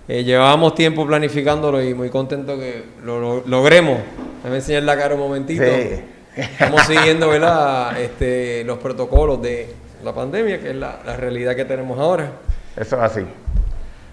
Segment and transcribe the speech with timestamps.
[0.09, 3.99] eh, llevábamos tiempo planificándolo y muy contento que lo, lo- logremos.
[4.39, 5.62] Déjame enseñar la cara un momentito.
[5.65, 6.01] Sí.
[6.37, 7.98] Estamos siguiendo ¿verdad?
[8.01, 12.31] Este, los protocolos de la pandemia, que es la, la realidad que tenemos ahora.
[12.77, 13.20] Eso es así.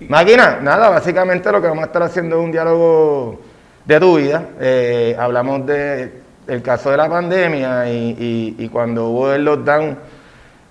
[0.08, 3.40] Máquina, nada, básicamente lo que vamos a estar haciendo es un diálogo
[3.86, 4.46] de tu vida.
[4.60, 6.12] Eh, hablamos de,
[6.48, 8.16] del caso de la pandemia y,
[8.58, 9.98] y- y cuando hubo el lockdown,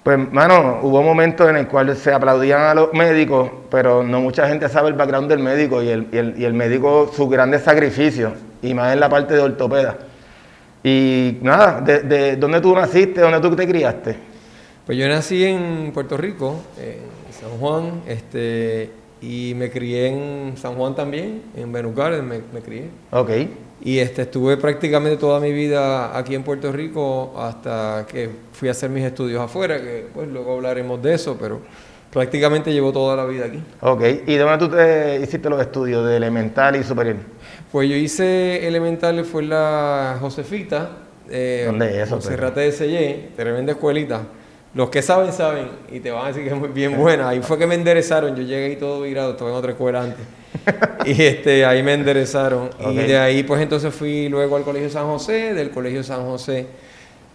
[0.02, 4.48] pues, mano, hubo momentos en el cual se aplaudían a los médicos, pero no mucha
[4.48, 7.62] gente sabe el background del médico y el, y el, y el médico sus grandes
[7.62, 9.98] sacrificios, y más en la parte de ortopeda.
[10.82, 14.16] Y nada, de, de dónde tú naciste, dónde tú te criaste.
[14.86, 18.90] Pues yo nací en Puerto Rico, en San Juan, este,
[19.20, 22.88] y me crié en San Juan también, en Garden me, me crié.
[23.10, 23.30] Ok.
[23.82, 28.72] Y este, estuve prácticamente toda mi vida aquí en Puerto Rico hasta que fui a
[28.72, 31.60] hacer mis estudios afuera, que pues luego hablaremos de eso, pero
[32.12, 33.62] prácticamente llevo toda la vida aquí.
[33.80, 37.16] Ok, ¿y dónde tú te hiciste los estudios de elemental y superior?
[37.72, 40.90] Pues yo hice elementales, fue la Josefita,
[41.30, 44.22] eh, ¿Dónde es eso, Monserrate de Sellé, tremenda escuelita.
[44.74, 47.28] Los que saben, saben, y te van a decir que es muy bien buena.
[47.28, 50.24] Ahí fue que me enderezaron, yo llegué ahí todo virado, estaba en otra escuela antes.
[51.06, 52.70] y este, ahí me enderezaron.
[52.90, 56.66] Y de ahí, pues entonces fui luego al Colegio San José, del Colegio San José,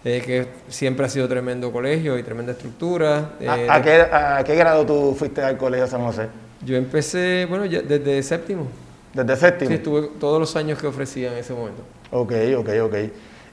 [0.03, 3.31] eh, que siempre ha sido tremendo colegio y tremenda estructura.
[3.39, 6.27] eh, ¿A, a qué, a qué grado tú fuiste al colegio San José?
[6.63, 8.67] Yo empecé, bueno, ya desde séptimo.
[9.13, 9.69] ¿Desde séptimo?
[9.69, 11.81] Sí, estuve todos los años que ofrecía en ese momento.
[12.11, 12.95] Ok, ok, ok.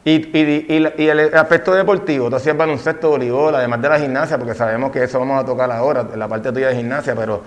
[0.04, 4.54] Y, y, y, el aspecto deportivo, tú hacías baloncesto, voleibol, además de la gimnasia, porque
[4.54, 7.40] sabemos que eso vamos a tocar ahora, la parte tuya de gimnasia, pero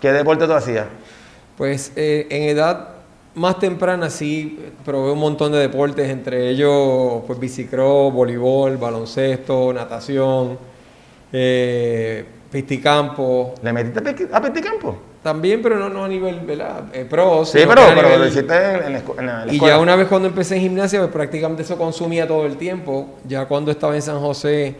[0.00, 0.86] ¿qué deporte tú hacías?
[1.56, 2.88] Pues eh, en edad
[3.34, 10.58] más temprana sí probé un montón de deportes, entre ellos pues bicicross, voleibol, baloncesto, natación,
[11.32, 14.96] eh, pisticampo, ¿Le metiste a Peticampo?
[15.22, 16.84] también, pero no, no a nivel ¿verdad?
[16.92, 17.44] Eh, pro.
[17.44, 19.74] Sí, pero, pero nivel- lo hiciste en, en la, escu- en la Y escuela.
[19.76, 23.08] ya una vez cuando empecé en gimnasia, pues prácticamente eso consumía todo el tiempo.
[23.26, 24.74] Ya cuando estaba en San José,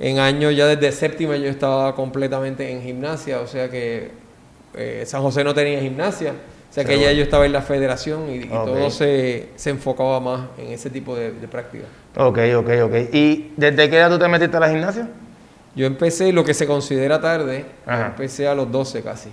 [0.00, 4.10] en años ya desde séptima yo estaba completamente en gimnasia, o sea que
[4.74, 6.32] eh, San José no tenía gimnasia,
[6.70, 10.40] o sea que ya yo estaba en la federación y, todo se, se enfocaba más
[10.58, 11.84] en ese tipo de, de práctica.
[12.16, 12.94] Ok, ok, ok.
[13.12, 15.08] ¿Y desde qué edad tú te metiste a la gimnasia?
[15.74, 18.06] Yo empecé lo que se considera tarde, Ajá.
[18.08, 19.30] empecé a los 12 casi.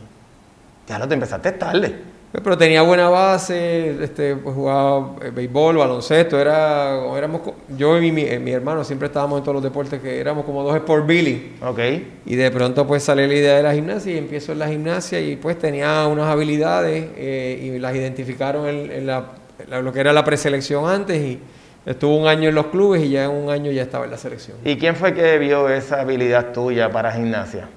[0.87, 1.95] Ya lo te empezaste tarde.
[2.31, 7.41] Pero tenía buena base, este, pues jugaba eh, béisbol, baloncesto, era, éramos,
[7.75, 10.45] yo y mi, mi- eh, mi hermano siempre estábamos en todos los deportes que éramos
[10.45, 11.53] como dos Sport Billy.
[11.65, 11.79] Ok.
[12.27, 15.19] Y de pronto pues sale la idea de la gimnasia y empiezo en la gimnasia
[15.19, 19.31] y pues tenía unas habilidades eh, y las identificaron en, en la,
[19.63, 21.39] en la- lo que era la preselección antes y
[21.85, 24.17] estuve un año en los clubes y ya en un año ya estaba en la
[24.17, 24.55] selección.
[24.63, 27.67] ¿Y quién fue que vio esa habilidad tuya para gimnasia?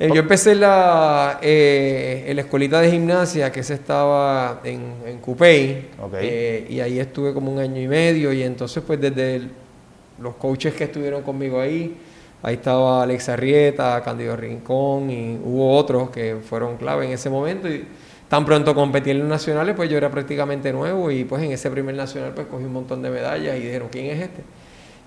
[0.00, 5.18] Eh, yo empecé la, eh, en la escuelita de gimnasia que se estaba en, en
[5.18, 6.14] Cupey Ok.
[6.20, 9.50] eh, y ahí estuve como un año y medio y entonces pues desde el-
[10.22, 11.96] los coaches que estuvieron conmigo ahí,
[12.42, 17.68] ahí estaba Alex Arrieta, Candido Rincón y hubo otros que fueron clave en ese momento
[17.68, 17.84] y
[18.28, 21.70] tan pronto competí en los nacionales pues yo era prácticamente nuevo y pues en ese
[21.70, 24.42] primer nacional pues cogí un montón de medallas y dijeron ¿quién es este?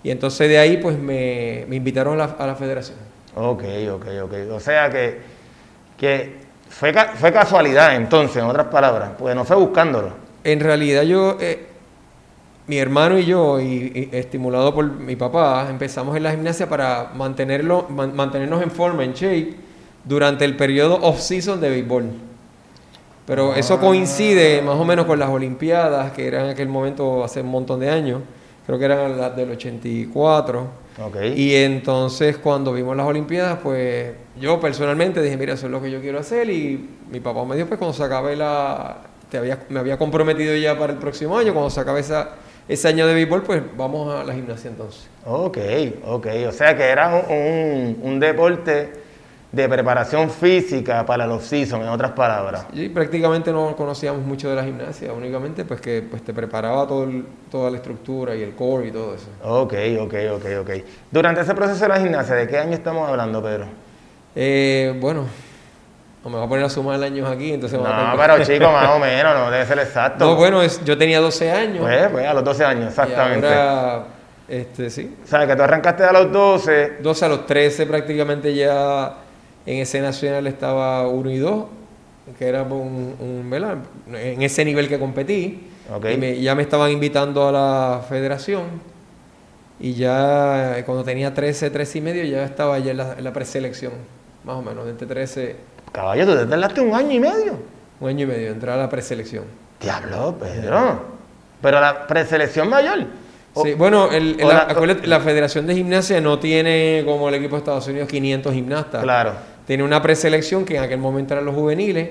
[0.04, 2.98] Y entonces de ahí pues me, me invitaron a la, a la federación.
[3.36, 3.64] Ok,
[3.94, 4.34] ok, ok.
[4.52, 5.20] O sea que,
[5.98, 6.36] que
[6.70, 10.10] fue, fue casualidad entonces, en otras palabras, porque no fue buscándolo.
[10.44, 11.68] En realidad yo, eh,
[12.68, 17.12] mi hermano y yo, y, y estimulado por mi papá, empezamos en la gimnasia para
[17.16, 19.56] mantenerlo, man- mantenernos en forma, en shape,
[20.04, 22.06] durante el periodo off-season de béisbol.
[23.26, 27.42] Pero eso coincide más o menos con las Olimpiadas, que eran en aquel momento hace
[27.42, 28.22] un montón de años,
[28.66, 30.68] creo que eran las del 84.
[31.38, 35.90] Y entonces cuando vimos las Olimpiadas, pues yo personalmente dije, mira, eso es lo que
[35.90, 38.98] yo quiero hacer y mi papá me dijo, pues cuando se acabe la...
[39.30, 42.32] Te había, me había comprometido ya para el próximo año, cuando se acabe esa,
[42.68, 45.08] ese año de béisbol, pues vamos a la gimnasia entonces.
[45.26, 45.58] Ok,
[46.06, 46.28] ok.
[46.50, 48.92] O sea que era un, un- un deporte
[49.52, 52.66] de preparación física para los season, en otras palabras.
[52.74, 57.04] Y prácticamente no conocíamos mucho de la gimnasia, únicamente pues que pues te preparaba todo
[57.04, 59.28] el- toda la estructura y el core y todo eso.
[59.44, 60.70] Ok, ok, ok, ok.
[61.12, 63.66] Durante ese proceso de la gimnasia, ¿de qué año estamos hablando, Pedro?
[64.36, 65.26] Eh, bueno,
[66.24, 68.72] no me voy a poner a sumar años aquí, entonces No, va a pero chico,
[68.72, 70.24] más o menos, no debe ser exacto.
[70.24, 71.80] No, bueno, es- yo tenía 12 años.
[71.82, 73.48] Pues, pues, a los 12 años, exactamente.
[73.48, 74.04] Y ahora,
[74.48, 76.98] este, sí, O sea, que tú arrancaste a los 12.
[77.02, 79.14] 12 a los 13 prácticamente ya
[79.72, 81.66] en ese nacional estaba 1 y 2,
[82.38, 83.78] que era un, un ¿verdad?
[84.14, 85.68] en ese nivel que competí.
[86.14, 88.64] Y me- ya me estaban invitando a la federación.
[89.80, 93.24] Y ya eh, cuando tenía 13, 13 y medio, ya estaba ya en la, en
[93.24, 93.94] la preselección,
[94.44, 95.56] más o menos, entre 13,
[95.92, 97.58] Caballo, tú te tardaste un año y medio.
[98.00, 99.44] un año y medio, entrar a la preselección.
[99.82, 101.02] Diablo, Pedro.
[101.62, 103.06] Pero la preselección mayor.
[103.54, 107.28] O- Sí, bueno, el- o la, la- acuérdate, la Federación de Gimnasia no tiene como
[107.28, 109.04] el equipo de Estados Unidos 500 gimnastas.
[109.04, 109.34] Claro.
[109.66, 112.10] Tiene una preselección que en aquel momento eran los juveniles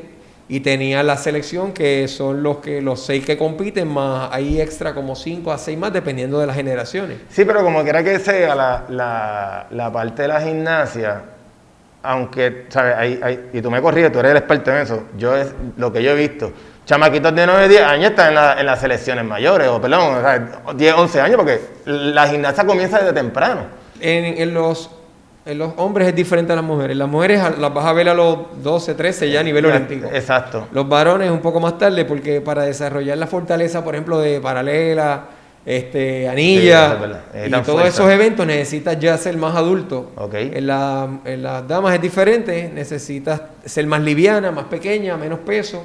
[0.48, 4.94] y tenía la selección que son los que los seis que compiten más hay extra
[4.94, 7.18] como cinco a seis más dependiendo de las generaciones.
[7.28, 11.22] Sí, pero como quiera que sea, la, la, la parte de la gimnasia,
[12.02, 12.94] aunque, ¿sabes?
[12.96, 15.04] Hay, hay- y tú me corriges, tú eres el experto en eso.
[15.18, 16.50] Yo es lo que yo he visto.
[16.86, 20.20] Chamaquitos de 9, 10 años están en, la- en las selecciones mayores, o perdón, o
[20.20, 23.60] sea, 10, 11 años, porque la gimnasia comienza desde temprano.
[24.00, 24.90] En, en los
[25.46, 26.96] en los hombres es diferente a las mujeres.
[26.96, 30.08] Las mujeres las vas a ver a los 12, 13 ya a nivel olímpico.
[30.12, 30.68] Exacto.
[30.72, 35.24] Los varones un poco más tarde porque para desarrollar la fortaleza, por ejemplo, de paralela,
[35.64, 37.20] este, Sí, anilla es verdad.
[37.46, 37.88] y todos fuerza.
[37.88, 40.12] esos eventos necesitas ya ser más adulto.
[40.16, 40.34] Ok.
[40.34, 45.84] En, la- en las damas es diferente, necesitas ser más liviana, más pequeña, menos peso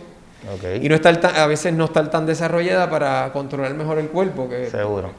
[0.53, 0.81] Ok.
[0.81, 4.47] y no estar tan- a veces no estar tan desarrollada para controlar mejor el cuerpo,
[4.49, 5.09] que Seguro.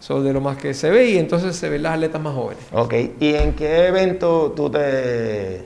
[0.00, 2.62] Es de lo más que se ve y entonces se ven las atletas más jóvenes.
[2.72, 2.94] Ok.
[3.20, 5.64] ¿Y en qué evento tú te,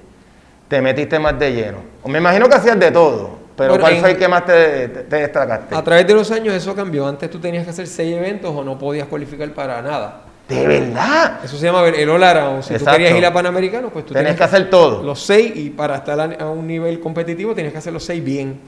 [0.68, 1.78] te metiste más de lleno?
[2.06, 4.88] Me imagino que hacías de todo, pero Bueno, ¿cuál en- fue el que más te,
[4.88, 5.74] te- te destacaste?
[5.74, 7.06] A través de los años eso cambió.
[7.06, 10.22] Antes tú tenías que hacer seis eventos o no podías cualificar para nada.
[10.48, 11.40] ¿De verdad?
[11.42, 12.62] Eso se llama el all around.
[12.62, 12.98] Si tú Exacto.
[12.98, 15.02] querías ir a Panamericano, pues tú tenías que hacer todo.
[15.02, 18.58] los seis y para estar a, un nivel competitivo tienes que hacer los seis bien.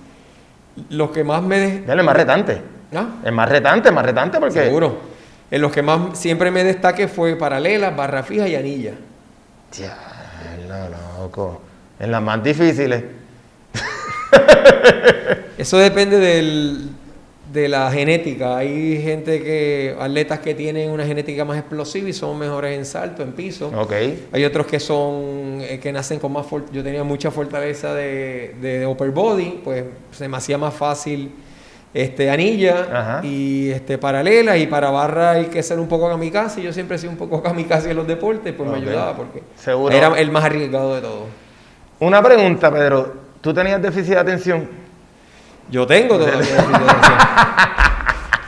[0.91, 1.59] Los que más me...
[1.59, 2.63] de- Dale, más retante.
[2.95, 3.07] ¿Ah?
[3.25, 4.63] Es más retante, más retante porque...
[4.65, 5.16] Seguro.
[5.51, 8.95] En los que más siempre me destaque fue paralela, barra fija y anilla.
[9.77, 11.61] Diablo, loco.
[12.01, 13.05] En las más difíciles.
[15.59, 16.91] Eso depende del,
[17.53, 18.59] de la genética.
[18.59, 23.23] Hay gente que, atletas que tienen una genética más explosiva y son mejores en salto,
[23.23, 23.69] en piso.
[23.69, 23.93] Ok.
[24.33, 28.87] Hay otros que son, eh, que nacen con más, yo tenía mucha fortaleza de, de
[28.87, 31.31] upper body, pues se me hacía más fácil
[31.95, 33.21] este anilla Ajá.
[33.25, 36.63] y este paralela y para barra hay que ser un poco kamikaze.
[36.63, 39.95] Yo siempre he sido un poco kamikaze en los deportes, pues me ayudaba porque Seguro.
[39.95, 41.25] era el más arriesgado de todos.
[42.01, 43.15] Una pregunta, Pedro.
[43.41, 44.69] ¿Tú tenías déficit de atención?
[45.71, 47.19] Yo tengo todavía déficit de atención.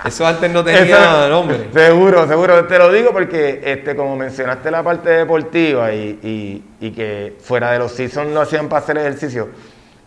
[0.05, 1.69] Eso antes no tenía Eso- nombre.
[1.73, 2.65] Seguro, seguro.
[2.67, 7.73] Te lo digo porque, este, como mencionaste la parte deportiva y, y- y que fuera
[7.73, 9.49] de los seasons lo hacían para hacer ejercicio.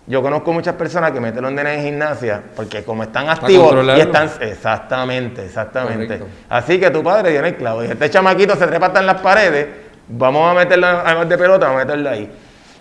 [0.08, 4.00] Yo conozco muchas personas que meten los nenes en gimnasia porque como están activos y
[4.00, 4.30] están...
[4.42, 6.18] Exactamente, exactamente.
[6.18, 6.28] Correcto.
[6.50, 7.82] Así que tu padre tiene el clavo.
[7.82, 9.68] Dice, este chamaquito se trepa hasta en las paredes,
[10.08, 12.32] vamos a meterlo, además de pelota, vamos a meterlo ahí.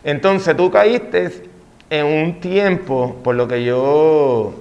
[0.03, 1.43] Entonces tú caíste
[1.91, 4.55] en un tiempo, por lo que yo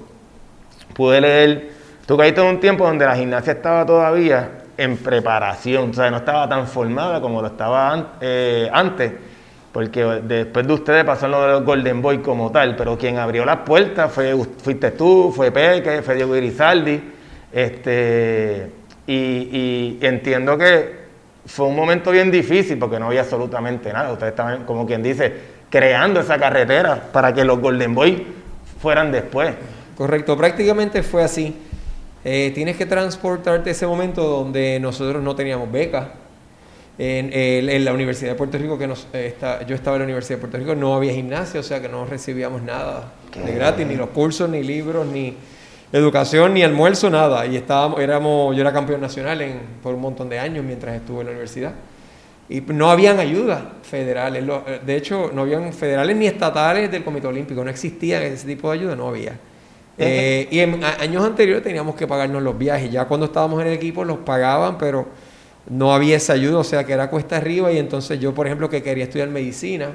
[0.94, 1.70] pude leer,
[2.06, 6.18] tú caíste en un tiempo donde la gimnasia estaba todavía en preparación, o sea, no
[6.18, 9.14] estaba tan formada como lo estaba eh, antes,
[9.72, 13.46] porque después de ustedes pasó lo de los Golden Boy como tal, pero quien abrió
[13.46, 17.02] las puertas fue, fuiste tú, fue Peque, fue Diego Irizardi,
[17.52, 18.72] este,
[19.06, 21.00] y, y entiendo que
[21.46, 25.34] fue un momento bien difícil porque no había absolutamente nada, ustedes estaban, como quien dice,
[25.70, 28.26] creando esa carretera para que los Golden Boy
[28.82, 29.54] fueran después.
[29.96, 31.56] Correcto, prácticamente fue así.
[32.24, 36.08] Eh, tienes que transportarte ese momento donde nosotros no teníamos becas.
[37.02, 40.02] En, el- en la Universidad de Puerto Rico, que nos, eh, está- yo estaba en
[40.02, 43.14] la Universidad de Puerto Rico, no había gimnasio, o sea que no recibíamos nada
[43.46, 45.34] de gratis, ni los cursos, ni libros, ni
[45.94, 47.46] educación, ni almuerzo, nada.
[47.46, 51.22] Y estábamos, éramos, yo era campeón nacional en, por un montón de años mientras estuve
[51.22, 51.72] en la universidad.
[52.50, 54.44] Y no habían ayudas federales.
[54.68, 57.64] eh, De hecho, no habían federales ni estatales del Comité Olímpico.
[57.64, 59.38] No existía ese tipo de ayuda, no había.
[59.98, 62.92] Eh, y en a- años anteriores teníamos que pagarnos los viajes.
[62.92, 65.08] Ya cuando estábamos en el equipo los pagaban, pero
[65.68, 67.72] no había esa ayuda, o sea que era cuesta arriba.
[67.72, 69.90] Y entonces yo, por ejemplo, que quería estudiar medicina,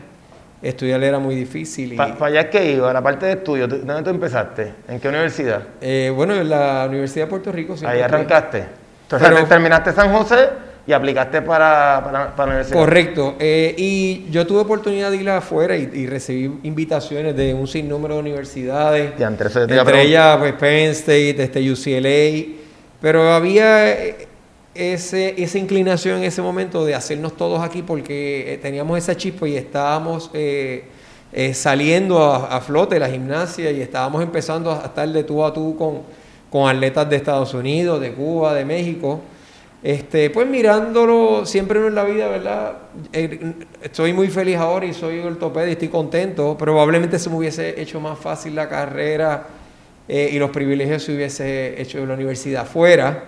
[0.63, 1.93] estudiar era muy difícil.
[1.93, 2.93] Y, ¿Para allá es que iba?
[2.93, 4.73] La parte de estudio, ¿tú- ¿dónde tú empezaste?
[4.89, 5.63] ¿En qué universidad?
[5.81, 7.75] eh, bueno, en la Universidad de Puerto Rico.
[7.87, 8.65] Ahí arrancaste.
[9.03, 10.49] Entonces Pero- terminaste San José
[10.87, 12.79] y aplicaste para, para, para la universidad.
[12.79, 13.35] Correcto.
[13.39, 18.15] eh, y yo tuve oportunidad de ir afuera y, y recibí invitaciones de un sinnúmero
[18.15, 19.13] de universidades.
[19.19, 22.55] Ya, entre Entre ellas, pues, Penn State, este, UCLA.
[23.01, 24.29] Pero había eh,
[24.75, 29.57] esa inclinación en ese momento de hacernos todos aquí porque eh, teníamos esa chispa y
[29.57, 30.85] estábamos eh,
[31.33, 35.53] eh, saliendo a, a flote la gimnasia y estábamos empezando a estar de tú a
[35.53, 36.03] tú con,
[36.51, 39.21] con atletas de Estados Unidos, de Cuba, de México.
[39.83, 42.73] Este, pues mirándolo siempre en la vida, ¿verdad?
[43.83, 46.57] Estoy muy feliz ahora y soy ortopeda y estoy contento.
[46.57, 49.47] Probablemente se me hubiese hecho más fácil la carrera
[50.07, 53.25] eh, y los privilegios si hubiese hecho en la universidad fuera.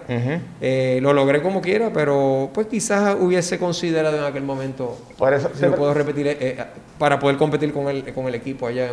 [0.61, 5.51] Eh, lo logré como quiera, pero pues quizás hubiese considerado en aquel momento Por eso
[5.55, 6.65] si lo puedo repetir eh, eh,
[6.99, 8.93] para poder competir con el, con el equipo allá en,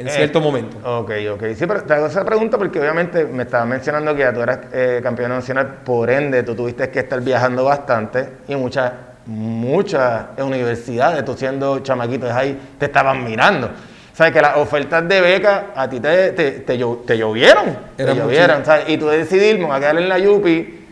[0.00, 0.76] en- en cierto momento.
[0.84, 1.42] Ok, ok.
[1.56, 4.58] Sí, pero te hago esa pregunta porque obviamente me estabas mencionando que ya tú eras
[4.72, 8.92] eh, campeón nacional, por ende tú tuviste que estar viajando bastante y muchas,
[9.26, 13.70] muchas universidades, tú siendo chamaquito ahí, te estaban mirando.
[14.18, 17.78] O sea, que las ofertas de beca a ti te, te, te, te llovieron.
[17.96, 18.88] Te llovieron, ¿sabes?
[18.88, 20.86] Y tú decidiste, me voy a quedar en la Yupi,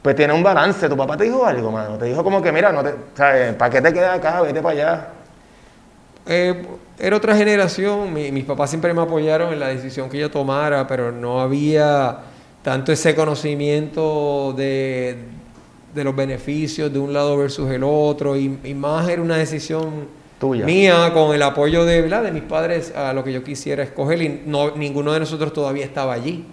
[0.00, 0.88] pues tiene un balance.
[0.88, 1.98] ¿Tu papá te dijo algo, mano?
[1.98, 3.52] Te dijo como que, mira, no te, ¿sabes?
[3.56, 4.40] ¿para qué te quedas acá?
[4.40, 5.08] Vete para allá.
[6.26, 6.66] Eh,
[6.98, 10.86] era otra generación, mi- mis papás siempre me apoyaron en la decisión que yo tomara,
[10.86, 12.20] pero no había
[12.62, 15.18] tanto ese conocimiento de,
[15.94, 20.08] de los beneficios de un lado versus el otro, y, y más era una decisión
[20.38, 20.64] Tuya.
[20.66, 22.22] mía con el apoyo de, ¿verdad?
[22.22, 25.84] de mis padres a lo que yo quisiera escoger, y no, ninguno de nosotros todavía
[25.84, 26.44] estaba allí.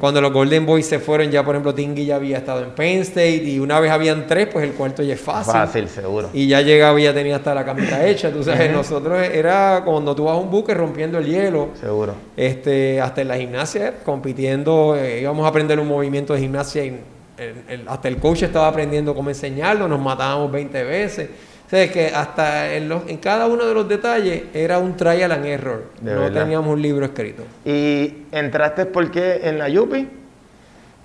[0.00, 3.00] Cuando los Golden Boys se fueron, ya por ejemplo Tingui ya había estado en Penn
[3.00, 5.52] State, y una vez habían tres, pues el cuarto ya es fácil.
[5.52, 6.30] Fácil, seguro.
[6.32, 8.30] Y ya llegaba y ya tenía hasta la camita hecha.
[8.32, 11.68] Tú sabes, nosotros era cuando tú vas a un buque rompiendo el hielo.
[11.78, 12.14] Seguro.
[12.38, 16.98] Este, hasta en la gimnasia, compitiendo, eh, íbamos a aprender un movimiento de gimnasia y
[17.36, 21.28] el- el- hasta el coach estaba aprendiendo cómo enseñarlo, nos matábamos 20 veces.
[21.70, 24.96] O sea, es que hasta en, los- en cada uno de los detalles era un
[24.96, 25.84] trial and error.
[26.00, 26.42] De no verdad.
[26.42, 27.44] teníamos un libro escrito.
[27.64, 30.08] ¿Y entraste por qué en la Yupi?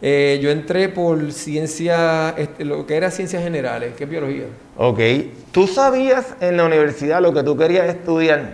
[0.02, 4.46] Eh, yo entré por ciencia, este, lo que era ciencias generales, que es biología.
[4.78, 5.00] Ok.
[5.52, 8.54] ¿Tú sabías en la universidad lo que tú querías estudiar?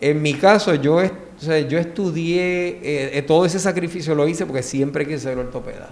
[0.00, 4.28] En mi caso, yo, est- o sea, yo estudié, eh, eh, todo ese sacrificio lo
[4.28, 5.88] hice porque siempre quise ser ortopeda,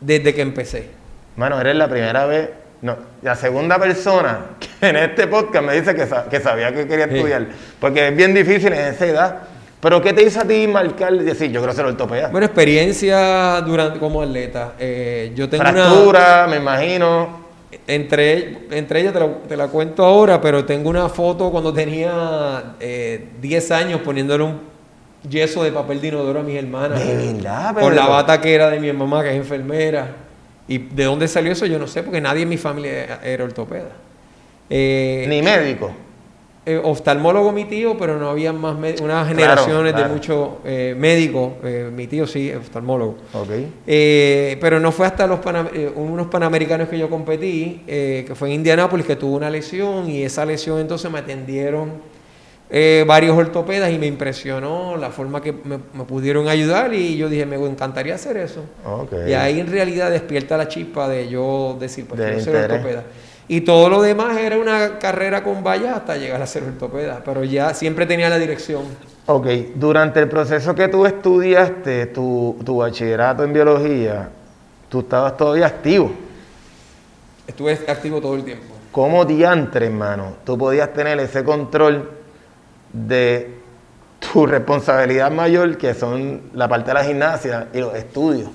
[0.00, 0.88] desde que empecé.
[1.36, 2.48] Mano, eres la primera vez,
[2.84, 4.40] no, la segunda persona
[4.80, 7.14] que en este podcast me dice que, sa- que sabía que quería Sí.
[7.16, 7.46] estudiar.
[7.80, 9.38] Porque es bien difícil en esa edad.
[9.80, 12.28] Pero ¿qué te hizo a ti marcar y decir, yo quiero ser ortopeda?
[12.28, 14.72] Bueno, experiencia durante como atleta.
[14.78, 15.72] Eh, yo tengo una...
[15.72, 17.42] Fractura, me imagino.
[17.86, 22.74] Entre, entre ellas te la, te la cuento ahora, pero tengo una foto cuando tenía
[22.80, 24.60] eh, 10 años poniéndole un
[25.28, 26.98] yeso de papel de inodoro a mis hermanas.
[27.06, 30.06] De verdad, Con la bata que era de mi mamá, que es enfermera.
[30.68, 31.66] ¿Y de dónde salió eso?
[31.66, 33.90] Yo no sé, porque nadie en mi familia era ortopeda.
[34.70, 35.90] Eh, Ni médico.
[36.64, 40.08] eh, oftalmólogo mi tío, pero no había más unas generaciones claro.
[40.08, 41.52] de muchos eh, médicos.
[41.64, 43.16] eh, mi tío sí, oftalmólogo.
[43.34, 43.50] Ok.
[43.86, 48.54] Eh, pero no fue hasta los Panam- unos panamericanos que yo competí, que fue en
[48.54, 52.13] Indianápolis, que tuve una lesión y esa lesión entonces me atendieron
[52.70, 57.28] eh, varios ortopedas y me impresionó la forma que me, me pudieron ayudar y yo
[57.28, 58.64] dije, me encantaría hacer eso.
[59.26, 63.04] Y ahí en realidad despierta la chispa de yo decir, pues quiero ser ortopeda.
[63.46, 67.44] Y todo lo demás era una carrera con vallas hasta llegar a ser ortopeda, pero
[67.44, 68.82] ya siempre tenía la dirección.
[69.26, 74.30] Ok, durante el proceso que tú estudiaste tu, tu bachillerato en biología,
[74.88, 76.10] tú estabas todavía activo.
[77.46, 78.74] Estuve activo todo el tiempo.
[78.90, 82.23] ¿Cómo diantre, hermano, tú podías tener ese control
[82.94, 83.50] de
[84.32, 88.48] tu responsabilidad mayor, que son la parte de la gimnasia y los estudios?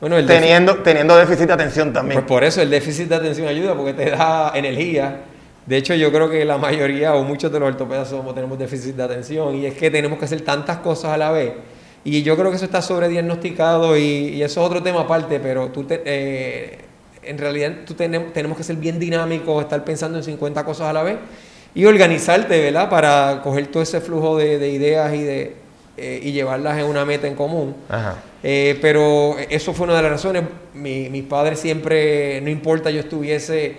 [0.00, 2.20] Bueno, el déficit- Teniendo, teniendo déficit de atención también.
[2.20, 5.24] Pues por eso el déficit de atención ayuda, porque te da energía.
[5.66, 8.94] De hecho, yo creo que la mayoría o muchos de los ortopedas somos, tenemos déficit
[8.96, 11.52] de atención y es que tenemos que hacer tantas cosas a la vez.
[12.02, 15.68] Y yo creo que eso está sobrediagnosticado y, y eso es otro tema aparte, pero
[15.68, 16.78] tú te- eh,
[17.22, 20.92] en realidad tú tenem- tenemos que ser bien dinámicos, estar pensando en 50 cosas a
[20.94, 21.16] la vez
[21.74, 22.88] y organizarte, ¿verdad?
[22.90, 25.56] Para coger todo ese flujo de, de ideas y, de,
[25.96, 27.76] eh, y llevarlas en una meta en común.
[27.88, 28.16] Ajá.
[28.42, 30.42] Eh, pero eso fue una de las razones.
[30.74, 33.76] Mi- mis padres siempre, no importa yo estuviese,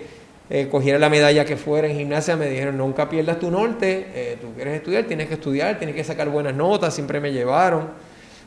[0.48, 4.52] eh, cogiera la medalla que fuera en gimnasia, me dijeron, nunca pierdas tu norte, tú
[4.54, 7.88] quieres estudiar, tienes que estudiar, tienes que sacar buenas notas, siempre me llevaron.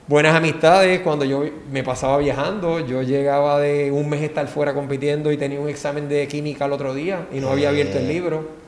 [0.08, 5.32] Buenas amistades, cuando yo me pasaba viajando, yo llegaba de un mes estar fuera compitiendo
[5.32, 8.65] y tenía un examen de química al otro día y no había abierto el libro.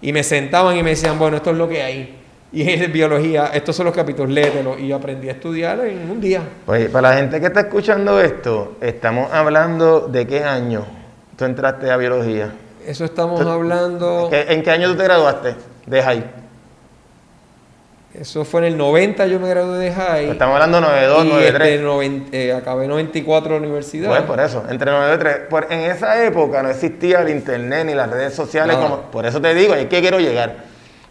[0.00, 2.16] Y me sentaban y me decían, bueno, esto es lo que hay.
[2.52, 4.78] Y es biología, estos son los capítulos, léetelo.
[4.78, 6.42] Y aprendí a estudiar en un día.
[6.66, 10.84] Oye, para la gente que está escuchando esto, estamos hablando de qué año
[11.36, 12.54] tú entraste a biología.
[12.86, 14.30] Eso estamos hablando...
[14.32, 15.54] ¿En qué año tú te graduaste
[15.86, 16.24] de high?
[18.20, 20.30] Eso fue en el 90, yo me gradué de high.
[20.30, 21.80] Estamos hablando de 92, 93.
[22.00, 24.08] Este, eh, acabé en 94 la universidad.
[24.08, 25.36] Pues por eso, entre 93.
[25.50, 28.76] Por, en esa época no existía el internet ni las redes sociales.
[28.76, 30.56] Como, por eso te digo, es que quiero llegar.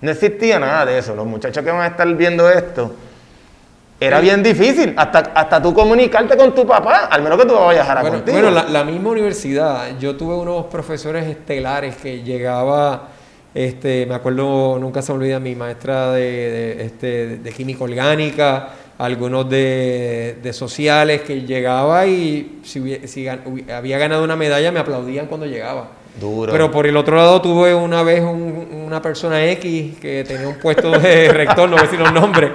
[0.01, 1.13] No existía nada de eso.
[1.15, 2.95] Los muchachos que van a estar viendo esto,
[3.99, 7.67] era bien difícil, hasta, hasta tú comunicarte con tu papá, al menos que tú vayas
[7.67, 8.37] a viajar a bueno, contigo.
[8.37, 13.09] Bueno, la, la, misma universidad, yo tuve unos profesores estelares que llegaba,
[13.55, 20.37] este, me acuerdo, nunca se olvida, mi maestra de, este, de química orgánica, algunos de,
[20.43, 25.89] de, sociales, que llegaba y si, si había ganado una medalla me aplaudían cuando llegaba.
[26.51, 30.91] Pero por el otro lado tuve una vez una persona X que tenía un puesto
[30.91, 32.51] de rector, no voy a decir los nombres,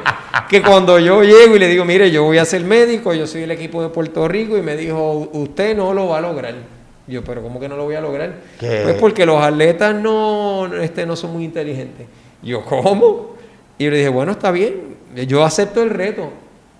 [0.48, 3.42] que cuando yo llego y le digo, mire, yo voy a ser médico, yo soy
[3.42, 6.79] el equipo de Puerto Rico, y me dijo, usted no lo va a lograr.
[7.10, 8.34] Yo, pero ¿cómo que no lo voy a lograr?
[8.60, 12.06] Pues porque los atletas no, este, no son muy inteligentes.
[12.40, 13.34] Yo, ¿cómo?
[13.76, 16.30] Y yo le dije, bueno, está bien, yo acepto el reto.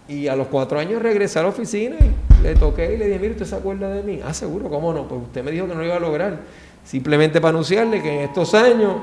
[0.09, 3.19] Y a los cuatro años regresé a la oficina y le toqué y le dije,
[3.19, 4.21] mire, ¿usted se acuerda de mí?
[4.25, 5.09] Ah, seguro, ¿cómo no?
[5.09, 6.39] Pues usted me dijo que no lo iba a lograr.
[6.85, 8.95] Simplemente para anunciarle que en estos años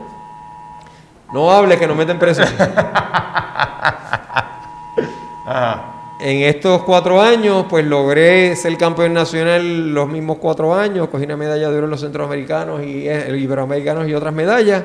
[1.34, 2.43] no hable que no meten preso.
[6.19, 11.38] En estos cuatro años, pues logré ser campeón nacional los mismos cuatro años, cogí una
[11.38, 14.83] medalla de oro en los centroamericanos y eh, iberoamericanos y otras medallas,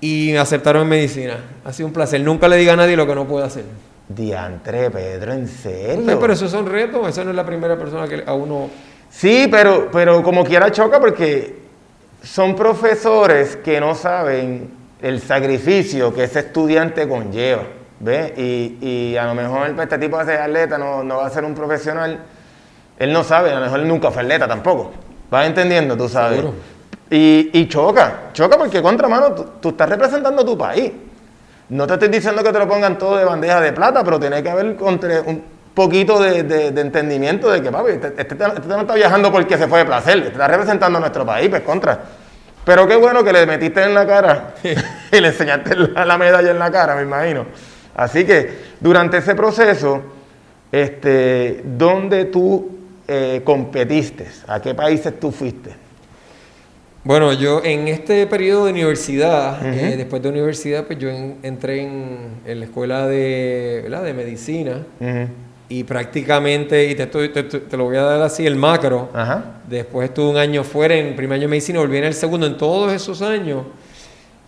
[0.00, 1.38] y me aceptaron en medicina.
[1.64, 2.20] Ha sido un placer.
[2.20, 3.64] Nunca le diga a nadie lo que no puede hacer.
[4.08, 6.20] Diantre, Pedro, ¿en serio?
[6.20, 8.70] pero esos son retos, esa no es la primera persona que a uno...
[9.10, 11.56] Sí, pero, pero como quiera choca porque
[12.22, 14.70] son profesores que no saben
[15.02, 17.62] el sacrificio que ese estudiante conlleva.
[18.04, 18.32] ¿Ves?
[18.36, 21.54] Y, y a lo mejor este tipo de atleta no, no, va a ser un
[21.54, 22.18] profesional.
[22.98, 24.92] Él no sabe, a lo mejor él nunca fue atleta tampoco.
[25.30, 25.96] ¿Vas entendiendo?
[25.96, 26.44] Tú sabes.
[27.08, 30.92] Y, y, choca, choca porque contra mano tú, estás representando a tu país.
[31.70, 34.42] No te estoy diciendo que te lo pongan todo de bandeja de plata, pero tiene
[34.42, 38.94] que haber un poquito de, de, entendimiento de que, papi, este, este, este, no está
[38.94, 42.00] viajando porque se fue de placer, está representando a nuestro país, pues contra.
[42.64, 46.58] Pero qué bueno que le metiste en la cara y le enseñaste la, medalla en
[46.58, 47.46] la cara, me imagino.
[47.94, 50.02] Así que durante ese proceso,
[50.72, 52.70] este, ¿dónde tú
[53.06, 54.26] eh, competiste?
[54.46, 55.70] ¿A qué países tú fuiste?
[57.04, 61.10] Bueno, yo en este periodo de universidad, eh, después de universidad, pues yo
[61.42, 64.78] entré en, la escuela de, de medicina.
[65.68, 69.10] Y prácticamente, y te, te, lo voy a dar así, el macro,
[69.68, 72.56] después estuve un año fuera en primer año de medicina, volví en el segundo, en
[72.56, 73.64] todos esos años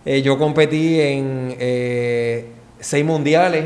[0.07, 2.45] eh, yo competí en eh,
[2.87, 3.65] seis mundiales,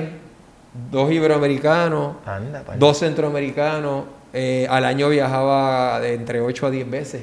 [0.91, 2.17] dos iberoamericanos,
[2.79, 7.23] dos centroamericanos, eh, al año viajaba de entre 8 a 10 veces.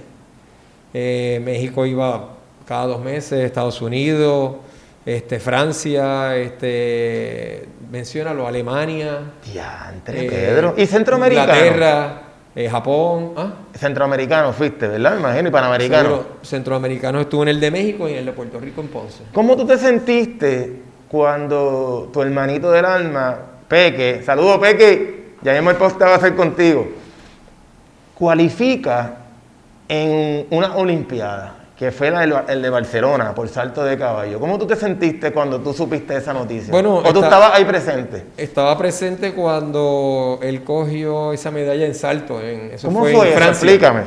[0.94, 2.30] México iba
[2.68, 4.58] cada dos meses, Estados Unidos,
[5.06, 9.22] este, Francia, este, menciónalo, Alemania.
[9.44, 10.76] Diantre, eh, Pedro.
[10.78, 11.52] ¿Y centroamericano?
[11.52, 12.22] Inglaterra,
[12.56, 13.34] eh, Japón.
[13.38, 13.54] ¿ah?
[13.74, 15.14] Centroamericano fuiste, ¿verdad?
[15.14, 16.24] Me imagino, y panamericano.
[16.44, 19.24] centroamericano estuvo en el de México y en el de Puerto Rico en Ponce.
[19.34, 25.78] ¿Cómo tú te sentiste cuando tu hermanito del alma, Peque, saludo Peque, ya mismo el
[25.78, 26.88] post va a hacer contigo,
[28.16, 29.18] cualifica
[29.88, 31.58] en una Olimpiada?
[31.78, 34.40] que fue el de Barcelona por salto de caballo.
[34.40, 36.72] ¿Cómo tú te sentiste cuando tú supiste esa noticia?
[36.72, 38.24] Bueno, ¿O tú estabas ahí presente?
[38.36, 42.42] Estaba presente cuando él cogió esa medalla en salto.
[42.42, 43.50] En, eso ¿Cómo fue, en Francia.
[43.50, 44.02] Explícame.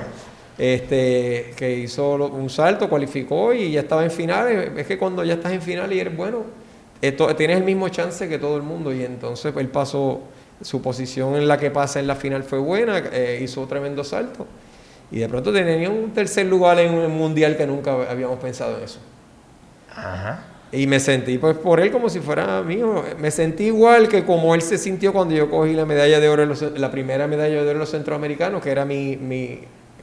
[0.58, 4.72] Este, que hizo un salto, cualificó y ya estaba en finales.
[4.76, 6.42] Es que cuando ya estás en final y eres bueno,
[7.02, 8.92] esto, tienes el mismo chance que todo el mundo.
[8.92, 10.20] Y entonces él pasó,
[10.60, 14.46] su posición en la que pasa en la final fue buena, eh, hizo tremendo salto.
[15.10, 18.84] Y de pronto tenía un tercer lugar en un mundial que nunca habíamos pensado en
[18.84, 19.00] eso.
[19.90, 20.44] Ajá.
[20.72, 23.02] Y me sentí pues por él como si fuera mío.
[23.18, 26.46] Me sentí igual que como él se sintió cuando yo cogí la medalla de oro,
[26.76, 29.60] la primera medalla de oro de los centroamericanos, que era mi, mi,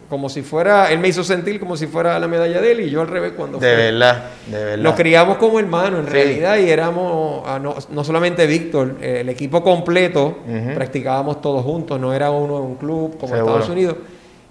[0.10, 2.90] como si fuera, él me hizo sentir como si fuera la medalla de él y
[2.90, 4.84] yo al revés cuando De verdad, de verdad.
[4.84, 10.38] Nos criamos como hermanos en realidad y éramos, ah, no, solamente Víctor, el equipo completo,
[10.74, 13.96] practicábamos todos juntos, no era uno en un club como Estados Unidos.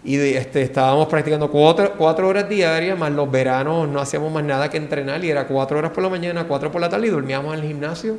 [0.05, 4.71] Y este, estábamos practicando cuatro, cuatro, horas diarias, más los veranos no hacíamos más nada
[4.71, 7.55] que entrenar y era cuatro horas por la mañana, cuatro por la tarde y dormíamos
[7.55, 8.17] en el gimnasio.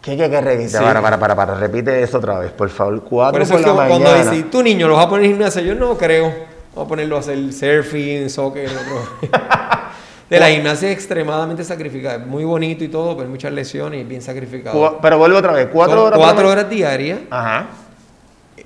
[0.00, 0.78] ¿Qué hay que repetir?
[0.78, 3.02] Para, para, para, para, repite eso otra vez, por favor.
[3.04, 4.04] Cuatro por, la mañana.
[4.04, 6.32] Cuando dices, tu niño lo vas a poner en el gimnasio, yo no creo.
[6.74, 9.30] Vamos a ponerlo a hacer surfing, soccer, otro.
[10.30, 12.14] De la gimnasia es extremadamente sacrificada.
[12.18, 14.98] Es muy bonito y todo, pero hay muchas lesiones y bien sacrificado.
[15.02, 16.18] Pero vuelvo otra vez, cuatro Son horas.
[16.20, 17.66] Cuatro horas diarias, Ajá,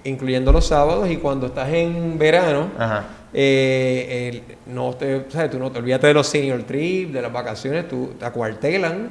[0.05, 3.05] incluyendo los sábados, y cuando estás en verano, ajá.
[3.33, 7.33] eh, el- no te, sea, tú no te olvídate de los senior trip, de las
[7.33, 9.09] vacaciones, tú te acuartelan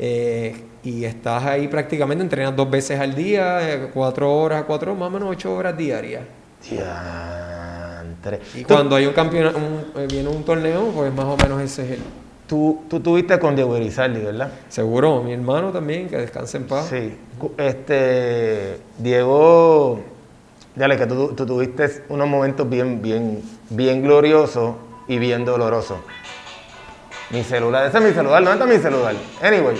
[0.00, 0.56] eh,
[0.88, 5.10] y estás ahí prácticamente, entrenas dos veces al día, eh, cuatro horas, cuatro, más o
[5.10, 6.22] menos ocho horas diarias.
[6.68, 8.40] Diantre.
[8.54, 9.58] Y Tú- cuando hay un campeonato,
[9.96, 11.98] eh, viene un torneo, pues más o menos ese es el...
[12.46, 14.50] Tú, tú tuviste con Diego Erizaldi, ¿verdad?
[14.70, 16.86] Seguro, mi hermano también, que descanse en paz.
[16.88, 17.14] Sí.
[17.58, 20.00] Este, Diego,
[20.74, 25.98] dale, que tú, tú tuviste unos momentos bien, bien, bien gloriosos y bien dolorosos.
[27.30, 29.14] Mi celular, ese es mi celular, ¿dónde está mi celular?
[29.42, 29.76] Anyway,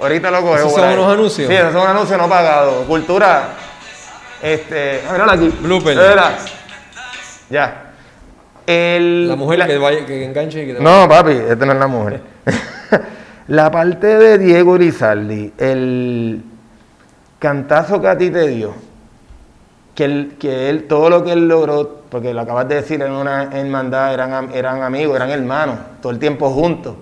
[0.00, 1.48] ahorita lo coge ¿Esos son unos anuncios?
[1.48, 2.84] Sí, esos son anuncios no pagados.
[2.86, 3.48] Cultura,
[4.42, 5.48] este, míralo aquí.
[5.60, 5.96] Blooper.
[5.96, 6.36] Mira.
[7.50, 7.82] Ya.
[8.66, 11.72] El, La mujer la- que vaya, que enganche y que te no, papi, esta no
[11.72, 12.20] es la mujer.
[13.48, 16.42] la parte de Diego Rizaldi, el
[17.38, 18.74] cantazo que a ti te dio,
[19.94, 23.12] que él, que él, todo lo que él logró, porque lo acabas de decir, en
[23.12, 26.96] una hermandad, eran, eran amigos, eran hermanos, todo el tiempo juntos.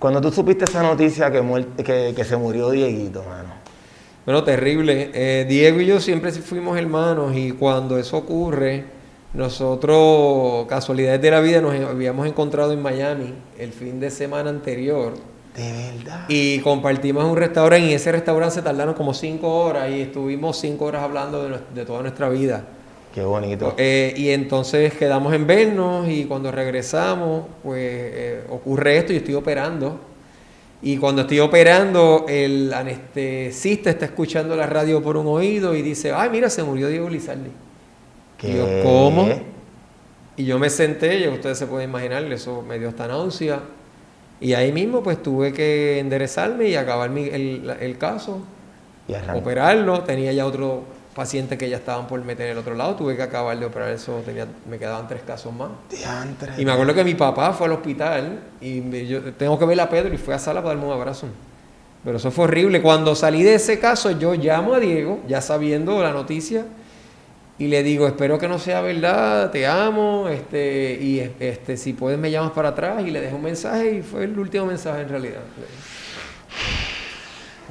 [0.00, 1.40] Cuando tú supiste esa noticia que,
[1.84, 3.50] que, que se murió Dieguito, mano.
[4.24, 5.10] Bueno, terrible.
[5.12, 8.84] Eh, Diego y yo siempre fuimos hermanos y cuando eso ocurre,
[9.34, 15.14] nosotros, casualidades de la vida, nos habíamos encontrado en Miami el fin de semana anterior
[15.54, 16.24] De verdad.
[16.28, 20.86] y compartimos un restaurante y ese restaurante se tardaron como cinco horas y estuvimos cinco
[20.86, 22.64] horas hablando de toda nuestra vida.
[23.14, 23.74] Qué bonito.
[23.76, 29.34] Eh, y entonces quedamos en vernos y cuando regresamos, pues eh, ocurre esto y estoy
[29.34, 29.98] operando.
[30.82, 36.12] Y cuando estoy operando, el anestesista está escuchando la radio por un oído y dice,
[36.12, 37.50] ay, mira, se murió Diego Lizardi.
[38.42, 38.80] Y yo, ¿Qué?
[38.84, 39.28] ¿cómo?
[40.36, 43.60] Y yo me senté, ya ustedes se pueden imaginar, eso me dio hasta náusea.
[44.40, 48.40] Y ahí mismo pues tuve que enderezarme y acabar mi- el, el caso,
[49.06, 50.02] Y operarlo.
[50.04, 53.22] Tenía ya otro paciente que ya estaban por meter en el otro lado, tuve que
[53.22, 55.70] acabar de operar eso, tenía, me quedaban tres casos más.
[55.90, 56.52] Diantre.
[56.56, 59.80] Y me acuerdo que mi papá fue al hospital y me- yo tengo que ver
[59.80, 61.26] a Pedro y fue a sala para darme un abrazo.
[62.04, 62.80] Pero eso fue horrible.
[62.80, 66.64] Cuando salí de ese caso, yo llamo a Diego, ya sabiendo la noticia,
[67.58, 72.18] y le digo, espero que no sea verdad, te amo, este, y este, si puedes
[72.18, 75.08] me llamas para atrás, y le dejé un mensaje, y fue el último mensaje en
[75.10, 75.40] realidad.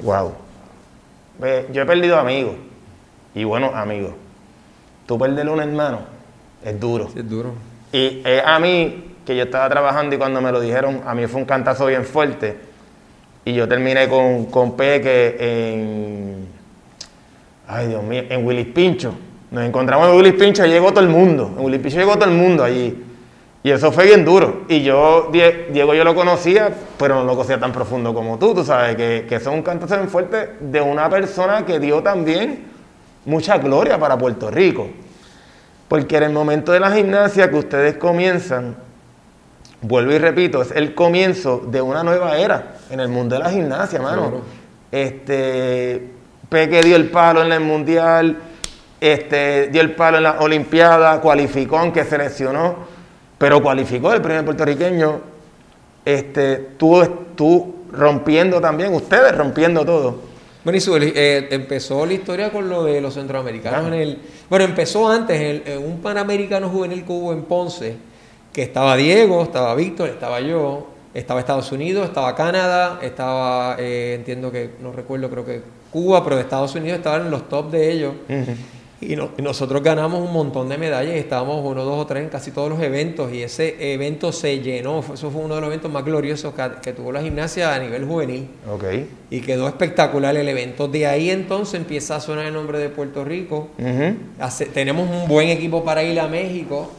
[0.02, 0.32] Wow.
[1.40, 2.54] Ve, Yo he perdido amigos.
[3.34, 4.12] Y buenos amigos.
[5.06, 6.00] Tú perderle un hermano
[6.64, 7.08] es duro.
[7.12, 7.52] Sí, es duro.
[7.92, 11.26] Y es a mí, que yo estaba trabajando y cuando me lo dijeron, a mí
[11.26, 12.56] fue un cantazo bien fuerte.
[13.44, 16.46] Y yo terminé con, con Peque en.
[17.66, 19.14] Ay, Dios mío, en Willis Pincho.
[19.50, 21.54] Nos encontramos en Willis Pincho y llegó todo el mundo.
[21.56, 23.04] En Willis Pincho llegó todo el mundo allí.
[23.62, 24.62] Y eso fue bien duro.
[24.68, 28.54] Y yo, Die- Diego, yo lo conocía, pero no lo conocía tan profundo como tú.
[28.54, 32.02] Tú sabes que, que eso es un cantazo bien fuerte de una persona que dio
[32.02, 32.64] también
[33.24, 34.88] mucha gloria para Puerto Rico.
[35.88, 38.76] Porque en el momento de la gimnasia que ustedes comienzan,
[39.82, 43.50] vuelvo y repito, es el comienzo de una nueva era en el mundo de la
[43.50, 44.42] gimnasia, mano.
[44.92, 46.10] Este,
[46.48, 48.38] Peque dio el palo en el mundial,
[49.00, 52.76] este, dio el palo en la Olimpiada, cualificó aunque seleccionó,
[53.38, 55.20] pero cualificó el primer puertorriqueño.
[56.04, 57.02] Este, tú,
[57.34, 60.29] tú rompiendo también, ustedes rompiendo todo.
[60.64, 64.18] Bueno, y su- eh, empezó la historia con lo de los centroamericanos en el...
[64.48, 67.96] Bueno, empezó antes en, en un panamericano juvenil que hubo en Ponce,
[68.52, 74.52] que estaba Diego, estaba Víctor, estaba yo, estaba Estados Unidos, estaba Canadá, estaba, eh, entiendo
[74.52, 77.90] que, no recuerdo, creo que Cuba, pero de Estados Unidos estaban en los top de
[77.92, 78.12] ellos.
[79.02, 82.28] Y, no- y nosotros ganamos un montón de medallas estábamos uno, dos o tres en
[82.28, 85.90] casi todos los eventos y ese evento se llenó, eso fue uno de los eventos
[85.90, 88.48] más gloriosos que, que tuvo la gimnasia a nivel juvenil.
[88.70, 88.84] Ok.
[89.30, 90.86] Y quedó espectacular el evento.
[90.86, 93.68] De ahí entonces empieza a sonar el nombre de Puerto Rico.
[94.38, 96.90] Hace- tenemos un buen equipo para ir a México.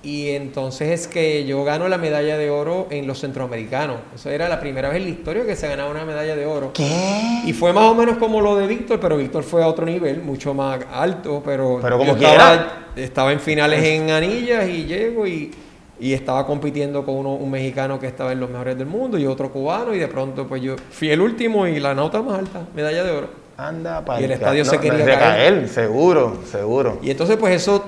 [0.00, 3.96] Y entonces es que yo gano la medalla de oro en los centroamericanos.
[4.14, 6.72] Eso era la primera vez en la historia que se ganaba una medalla de oro.
[6.72, 7.42] ¿Qué?
[7.44, 10.22] Y fue más o menos como lo de Víctor, pero Víctor fue a otro nivel,
[10.22, 12.86] mucho más alto, pero, Pero como yo estaba, quiera.
[12.94, 15.50] estaba en finales en anillas y llego y,
[15.98, 19.26] y estaba compitiendo con uno, un mexicano que estaba en los mejores del mundo y
[19.26, 22.60] otro cubano y de pronto pues yo fui el último y la nota más alta,
[22.72, 23.28] medalla de oro.
[23.56, 25.18] Anda para Y el estadio se quería caer.
[25.18, 25.68] caer.
[25.68, 27.00] seguro, seguro.
[27.02, 27.84] Y entonces pues eso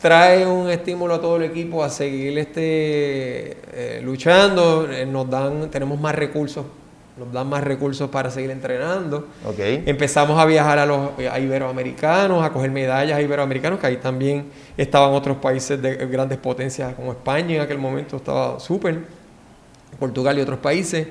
[0.00, 5.70] trae un estímulo a todo el equipo a seguir este eh, luchando, eh, nos dan,
[5.70, 6.64] tenemos más recursos,
[7.16, 9.28] nos dan más recursos para seguir entrenando.
[9.86, 14.46] Empezamos a viajar a los a iberoamericanos, a coger medallas a iberoamericanos, que ahí también
[14.76, 19.18] estaban otros países de grandes potencias como España en aquel momento estaba súper.
[19.98, 21.08] Portugal y otros países.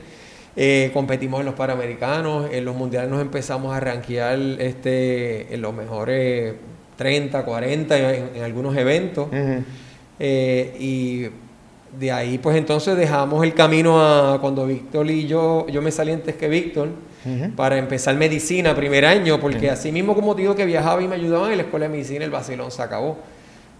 [0.55, 5.71] Eh, competimos en los Panamericanos, en los Mundiales nos empezamos a rankear este, en los
[5.73, 6.55] mejores
[6.97, 9.27] 30, 40 en, algunos eventos.
[10.19, 11.27] Eh, y
[11.97, 16.11] de ahí pues entonces dejamos el camino a cuando Víctor y yo, yo me salí
[16.11, 16.89] antes que Víctor
[17.55, 21.51] para empezar medicina primer año, porque así mismo como digo que viajaba y me ayudaban
[21.51, 23.17] en la escuela de medicina, el vacilón se acabó.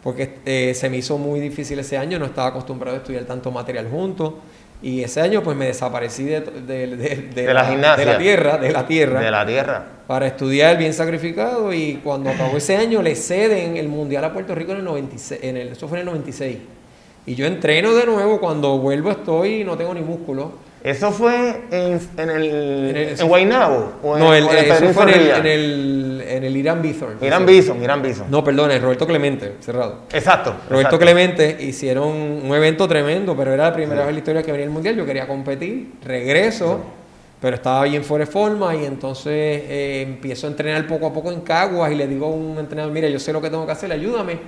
[0.03, 3.51] Porque eh, se me hizo muy difícil ese año, no estaba acostumbrado a estudiar tanto
[3.51, 4.39] material junto.
[4.81, 6.45] Y ese año pues me desaparecí de, la,
[7.36, 9.19] de la tierra, de la tierra.
[9.19, 9.86] De la tierra.
[10.05, 14.53] Para estudiar bien sacrificado y cuando acabó ese año le ceden el Mundial a Puerto
[14.53, 16.57] Rico en el 96, en el, eso fue en el 96.
[17.25, 21.99] Y yo entreno de nuevo, cuando vuelvo estoy no tengo ni músculo ¿Eso fue en,
[22.17, 23.93] en el, en Guaynabo?
[24.03, 27.17] no, el, eso fue en el, en el, en el Irán Bison.
[27.21, 28.27] Irán Bison, Irán Bison.
[28.29, 30.03] No, perdón, el Roberto Clemente, cerrado.
[30.13, 30.55] Exacto.
[30.69, 34.51] Roberto Clemente hicieron un evento tremendo, pero era la primera vez en la historia que
[34.51, 34.95] venía el Mundial.
[34.95, 36.79] Yo quería competir, regreso,
[37.41, 41.31] pero estaba bien fuera de forma y entonces eh, empiezo a entrenar poco a poco
[41.31, 43.71] en Caguas y le digo a un entrenador, mira, yo sé lo que tengo que
[43.71, 44.39] hacer, ayúdame.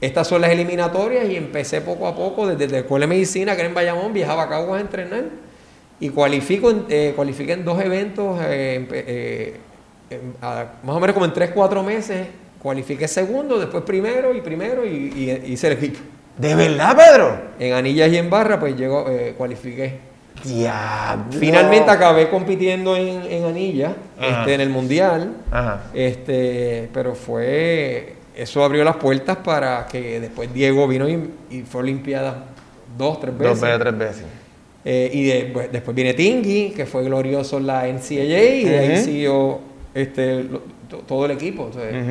[0.00, 3.60] Estas son las eliminatorias y empecé poco a poco, desde la Escuela de Medicina, que
[3.60, 5.43] era en Bayamón, viajaba a Caguas a entrenar
[6.04, 8.86] y cualifico en, eh, en dos eventos, eh,
[10.10, 10.20] eh,
[10.82, 12.26] más o menos como en tres, cuatro meses,
[12.60, 16.00] cualifiqué segundo, después primero y primero y, hice el equipo.
[16.36, 17.38] ¿De verdad, Pedro?
[17.58, 19.06] En anillas y en barra, pues llegó,
[19.38, 19.98] cualifiqué.
[20.44, 21.38] Diablo.
[21.40, 25.32] Finalmente acabé compitiendo en, en anillas, este, en el mundial,
[25.94, 31.80] este, pero fue, eso abrió las puertas para que después Diego vino y, y fue
[31.80, 32.44] Olimpiada
[32.98, 33.58] dos, tres veces.
[33.58, 34.43] Dos veces, tres veces.
[34.84, 38.96] Eh, y pues, después viene Tingy, que fue glorioso en la NCAA, y de ahí
[38.98, 39.60] siguió
[39.94, 40.46] este,
[41.06, 41.70] todo el equipo,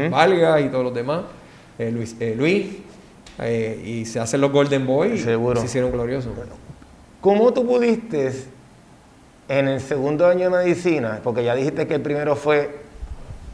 [0.10, 1.24] Valga y todos los demás,
[1.78, 2.66] eh, Luis, eh, Luis
[3.86, 6.32] y se hacen los Golden Boys y se hicieron gloriosos.
[7.22, 8.32] ¿Cómo tú pudiste
[9.48, 12.84] en el segundo año de medicina, porque ya dijiste que el primero fue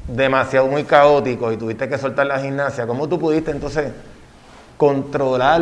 [0.08, 3.92] demasiado muy caótico y tuviste que soltar la gimnasia, ¿cómo tú pudiste entonces
[4.78, 5.62] controlar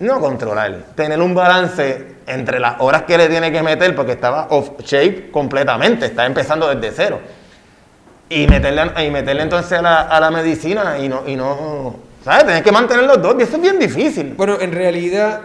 [0.00, 4.48] no controlar, tener un balance entre las horas que le tiene que meter, porque estaba
[4.50, 7.20] off shape completamente, está empezando desde cero.
[8.30, 12.44] Y meterle, y meterle entonces a la, a la medicina y no, y no, ¿sabes?
[12.44, 14.34] Tienes que mantener los dos y eso es bien difícil.
[14.36, 15.40] Bueno, en realidad,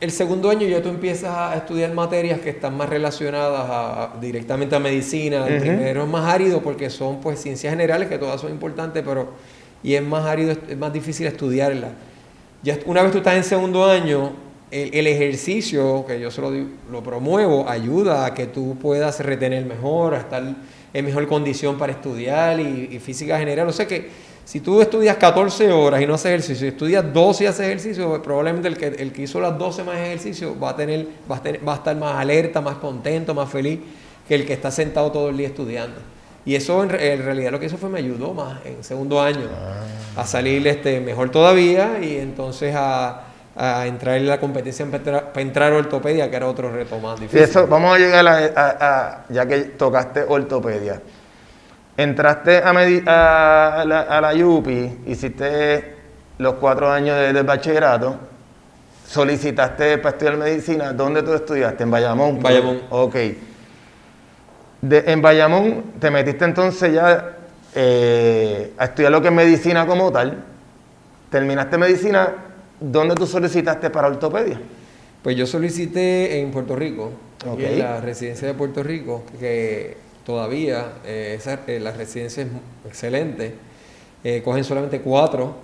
[0.00, 4.78] el segundo año ya tú empiezas a estudiar materias que están más relacionadas directamente a
[4.78, 5.46] medicina.
[5.46, 9.34] El primero es más árido porque son pues ciencias generales, que todas son importantes, pero
[9.82, 11.90] y es más árido, es más difícil estudiarlas
[12.62, 14.32] ya una vez tú estás en segundo año,
[14.70, 20.18] el, ejercicio, que yo se lo, promuevo, ayuda a que tú puedas retener mejor, a
[20.18, 20.42] estar
[20.92, 23.68] en mejor condición para estudiar y, física general.
[23.68, 24.10] O sea que
[24.44, 28.22] si tú estudias 14 horas y no haces ejercicio, si estudias 12 y haces ejercicio,
[28.22, 31.42] probablemente el que, el que hizo las 12 más ejercicio va a, tener, va, a
[31.42, 33.78] tener, va a estar más alerta, más contento, más feliz
[34.26, 36.00] que el que está sentado todo el día estudiando.
[36.48, 39.50] Y eso en, realidad lo que hizo fue me ayudó más en segundo año
[40.16, 43.24] a salir este, mejor todavía y entonces a,
[43.84, 47.40] entrar en la competencia para entrar a ortopedia, que era otro reto más difícil.
[47.40, 51.02] eso, vamos a llegar a, ya que tocaste ortopedia.
[51.98, 55.96] Entraste a, a, la, a la UPI, hiciste
[56.38, 58.16] los cuatro años de, bachillerato,
[59.06, 60.94] solicitaste para estudiar medicina.
[60.94, 61.82] ¿Dónde tú estudiaste?
[61.82, 62.40] ¿En Bayamón?
[62.40, 62.80] Bayamón.
[62.88, 63.16] Ok
[64.82, 67.36] en Bayamón te metiste entonces ya
[67.74, 70.44] eh, a estudiar lo que es medicina como tal.
[71.30, 72.34] Terminaste medicina,
[72.80, 74.60] ¿dónde tú solicitaste para ortopedia?
[75.22, 77.10] Pues yo solicité en Puerto Rico,
[77.58, 82.48] en la residencia de Puerto Rico, que todavía eh, eh, la residencia es
[82.86, 83.54] excelente.
[84.44, 85.56] cogen solamente cuatro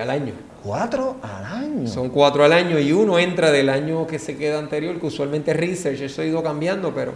[0.00, 0.32] al año.
[0.64, 1.86] ¿Cuatro al año?
[1.86, 5.50] Son cuatro al año y uno entra del año que se queda anterior, que usualmente
[5.50, 7.12] es research, eso ha ido cambiando, pero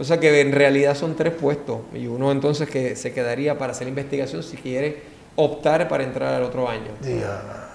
[0.00, 3.72] o sea que en realidad son tres puestos y uno entonces que se quedaría para
[3.72, 5.02] hacer investigación si quiere
[5.36, 6.90] optar para entrar al otro año.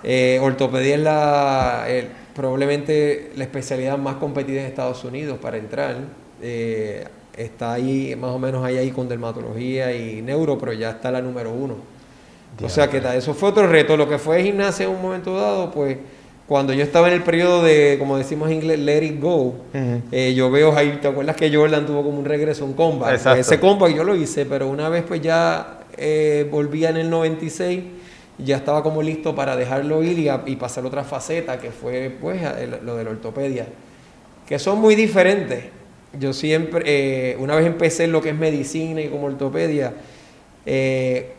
[0.04, 1.86] Eh, ortopedia es la,
[2.34, 5.98] probablemente la especialidad más competida en Estados Unidos para entrar.
[6.42, 7.06] Eh,
[7.38, 11.22] está ahí, más o menos ahí, ahí con dermatología y neuro, pero ya está la
[11.22, 11.76] número uno.
[12.64, 13.98] O sea que eso fue otro reto.
[13.98, 15.98] Lo que fue gimnasia en un momento dado, pues
[16.48, 19.56] cuando yo estaba en el periodo de, como decimos en inglés, let it go,
[20.12, 23.22] eh, yo veo ahí, ¿te acuerdas que Jordan tuvo como un regreso, un comeback?
[23.22, 27.10] Pues ese comeback yo lo hice, pero una vez pues ya eh, volvía en el
[27.10, 27.84] 96,
[28.38, 32.40] ya estaba como listo para dejarlo ir y, y pasar otra faceta, que fue pues
[32.84, 33.66] lo de la ortopedia,
[34.48, 35.64] que son muy diferentes.
[36.20, 39.94] Yo siempre, eh, una vez empecé en lo que es medicina y como ortopedia,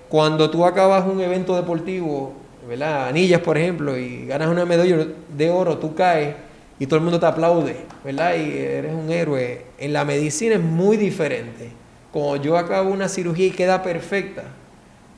[0.09, 3.09] cuando tú acabas un evento deportivo, ¿verdad?
[3.09, 6.35] Anillas, por ejemplo, y ganas una medalla de oro, tú caes
[6.79, 8.35] y todo el mundo te aplaude, ¿verdad?
[8.35, 9.67] Y eres un héroe.
[9.79, 11.71] En la medicina es muy diferente.
[12.13, 14.45] Como yo acabo una cirugía y queda perfecta,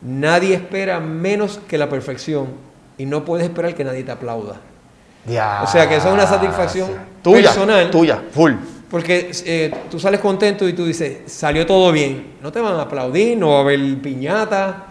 [0.02, 2.48] nadie espera menos que la perfección
[2.96, 4.56] y no puedes esperar que nadie te aplauda.
[5.26, 5.62] Ya.
[5.62, 6.90] O sea que eso es una satisfacción
[7.22, 7.90] tuya, personal.
[7.90, 8.52] Tuya, full.
[8.90, 12.34] Porque eh, tú sales contento y tú dices, salió todo bien.
[12.42, 14.84] No te van a aplaudir, no va a haber piñata.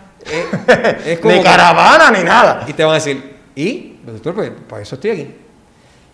[1.06, 2.66] Es como ni que- caravana ni nada.
[2.68, 3.98] y te van a decir, ¿y?
[4.06, 5.28] Doctor, pues para eso estoy aquí.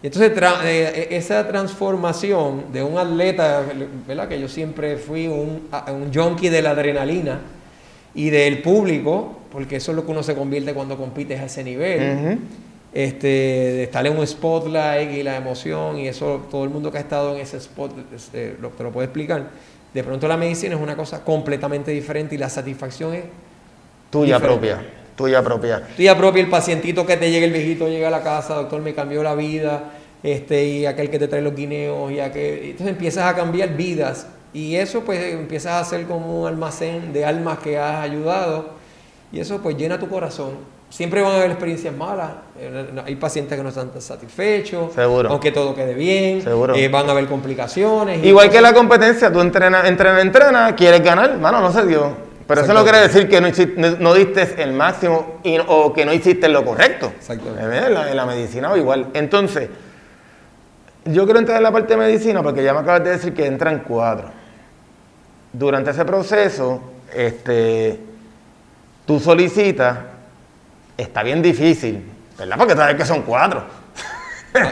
[0.01, 3.63] Y entonces tra- eh, esa transformación de un atleta,
[4.07, 4.27] ¿verdad?
[4.27, 7.39] Que yo siempre fui un, un junkie de la adrenalina
[8.13, 11.63] y del público, porque eso es lo que uno se convierte cuando compites a ese
[11.63, 12.37] nivel.
[12.93, 16.99] Este, de estar en un spotlight y la emoción y eso, todo el mundo que
[16.99, 19.47] ha estado en ese spot este, lo, te lo puede explicar.
[19.93, 23.23] De pronto la medicina es una cosa completamente diferente y la satisfacción es
[24.13, 24.67] Tuya Diferente.
[24.67, 24.89] propia.
[25.15, 25.81] Tuya propia.
[25.95, 28.93] tuya propia, el pacientito que te llega, el viejito llega a la casa, doctor, me
[28.93, 33.25] cambió la vida, este, y aquel que te trae los guineos, y aquel, entonces empiezas
[33.25, 37.77] a cambiar vidas, y eso pues empiezas a ser como un almacén de almas que
[37.77, 38.69] has ayudado,
[39.31, 40.51] y eso pues llena tu corazón.
[40.89, 45.29] Siempre van a haber experiencias malas, eh, hay pacientes que no están satisfechos, Seguro.
[45.31, 46.75] aunque todo quede bien, Seguro.
[46.75, 48.23] eh, van a haber complicaciones.
[48.23, 52.31] Igual que la competencia, tú entrenas, entrenas, entrenas, quieres ganar, mano, no se dio.
[52.47, 55.93] Pero eso no quiere decir que no, hici- no- no diste el máximo y- o
[55.93, 57.11] que no hiciste lo correcto.
[57.17, 57.61] Exactamente.
[57.87, 59.07] En la, en la medicina o igual.
[59.13, 59.69] Entonces,
[61.05, 63.45] yo quiero entrar en la parte de medicina porque ya me acabas de decir que
[63.45, 64.29] entran cuatro.
[65.51, 66.81] Durante ese proceso,
[67.13, 67.99] este,
[69.05, 69.99] tú solicitas,
[70.97, 72.03] está bien difícil,
[72.37, 72.57] ¿verdad?
[72.57, 73.63] Porque sabes que son cuatro.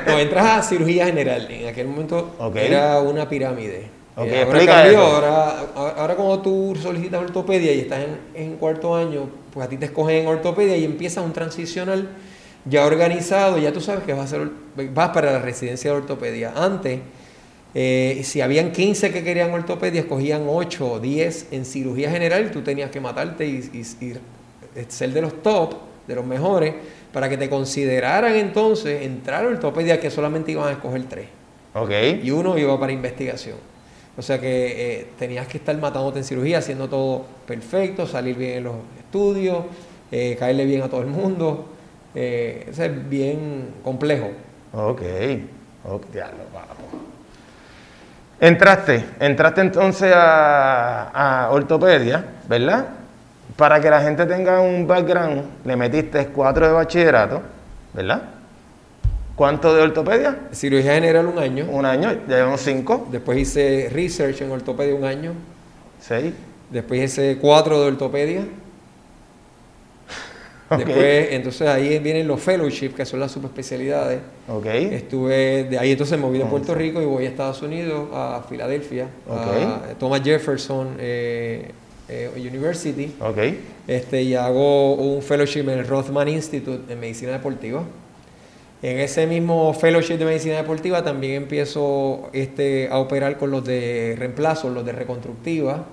[0.07, 1.47] No, entras a cirugía general.
[1.49, 2.35] En aquel momento
[2.67, 3.89] era una pirámide.
[4.15, 8.95] Ok, Eh, ahora cambió, ahora, ahora cuando tú solicitas ortopedia y estás en, en cuarto
[8.95, 12.09] año, pues a ti te escogen en ortopedia y empiezas un transicional
[12.65, 14.49] ya organizado, ya tú sabes que vas, a ser,
[14.93, 16.53] vas para la residencia de ortopedia.
[16.55, 16.99] Antes,
[17.73, 22.61] eh, si habían 15 que querían ortopedia, escogían 8 o 10 en cirugía general, tú
[22.61, 23.79] tenías que matarte y, y-
[24.79, 25.75] y ser de los top,
[26.07, 26.73] de los mejores,
[27.13, 31.27] para que te consideraran entonces entrar a ortopedia que solamente iban a escoger 3
[31.73, 31.91] Ok.
[32.23, 33.57] y uno iba para investigación.
[34.17, 38.57] O sea que eh, tenías que estar matándote en cirugía, haciendo todo perfecto, salir bien
[38.57, 39.65] en los estudios,
[40.11, 41.69] eh, caerle bien a todo el mundo.
[42.13, 44.31] Eh, eso es bien complejo.
[44.73, 45.01] Ok.
[45.85, 46.75] Ok, diablo, papo.
[48.39, 52.87] Entraste, entraste entonces a ortopedia, ¿verdad?
[53.55, 57.41] Para que la gente tenga un background, le metiste cuatro de bachillerato,
[57.93, 58.21] ¿verdad?
[59.35, 60.49] ¿Cuánto de ortopedia?
[60.51, 61.65] Cirugía general un año.
[61.69, 65.33] Un año, ya llevamos cinco, Después hice research en ortopedia un año.
[65.99, 66.33] seis.
[66.69, 68.45] Después hice cuatro de ortopedia.
[70.71, 70.77] Ok.
[70.85, 74.21] Después, entonces ahí vienen los fellowships, que son las subespecialidades.
[74.47, 74.67] Ok.
[74.67, 78.41] Estuve de ahí entonces me moví de Puerto Rico y voy a Estados Unidos, a
[78.47, 81.71] Filadelfia, a Thomas Jefferson eh,
[82.07, 83.13] eh, University.
[83.19, 83.37] Ok.
[83.85, 87.83] Este, y hago un fellowship en el Rothman Institute en Medicina Deportiva.
[88.83, 94.15] En ese mismo fellowship de Medicina Deportiva también empiezo este, a operar con los de
[94.17, 95.85] reemplazo, los de reconstructiva,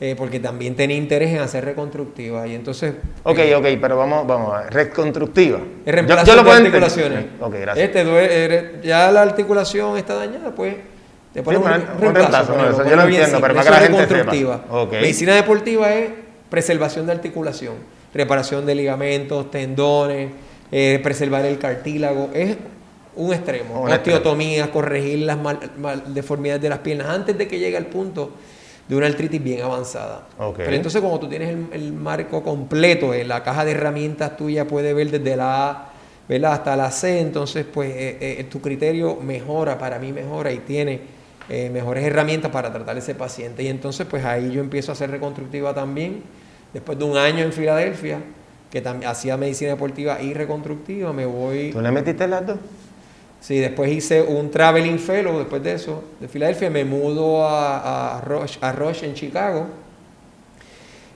[0.00, 2.46] eh, porque también tenía interés en hacer reconstructiva.
[2.46, 2.94] Y entonces...
[3.24, 4.72] Ok, eh, ok, pero vamos, vamos a ver.
[4.72, 5.58] Reconstructiva.
[5.84, 7.24] es reemplazo Yo- yo lo de articulaciones.
[7.40, 7.86] Ok, gracias.
[7.88, 8.00] Este
[8.44, 10.76] eres- ya la articulación está dañada, pues
[11.34, 13.70] te pones Sí, un, un un reemplazo, no, eso yo lo entiendo, pero para que
[13.70, 14.64] la gente sepa.
[14.70, 14.92] Ok.
[14.92, 16.10] Medicina deportiva es
[16.50, 17.74] preservación de articulación,
[18.14, 20.30] reparación de ligamentos, tendones,
[20.72, 22.30] eh, preservar el cartílago.
[22.34, 22.56] Es
[23.14, 23.82] un extremo.
[23.82, 24.16] Un extremo.
[24.18, 28.30] Osteotomía, corregir las mal- mal- deformidades de las piernas antes de que llegue al punto
[28.88, 30.26] de una artritis bien avanzada.
[30.38, 30.56] Ok.
[30.56, 34.66] Pero entonces cuando tú tienes el, el marco completo, eh, la caja de herramientas tuya
[34.66, 35.88] puede ver desde la A
[36.28, 36.54] ¿verdad?
[36.54, 41.00] hasta la C, entonces pues eh, eh, tu criterio mejora, para mí mejora y tiene
[41.48, 43.62] eh, mejores herramientas para tratar a ese paciente.
[43.62, 46.22] Y entonces pues ahí yo empiezo a hacer reconstructiva también,
[46.72, 48.18] después de un año en Filadelfia,
[48.72, 51.72] que también hacía medicina deportiva y reconstructiva, me voy...
[51.72, 52.56] ¿Tú le metiste las dos?
[53.38, 58.20] Sí, después hice un traveling fellow después de eso, de Filadelfia, me mudo a, a,
[58.22, 59.66] Rush, a Rush en Chicago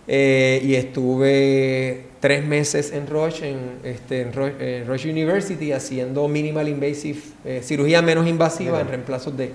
[0.06, 6.28] eh, y estuve tres meses en Rush, en, este, en Rush, en Rush University, haciendo
[6.28, 9.52] minimal invasive, eh, cirugía menos invasiva en reemplazos de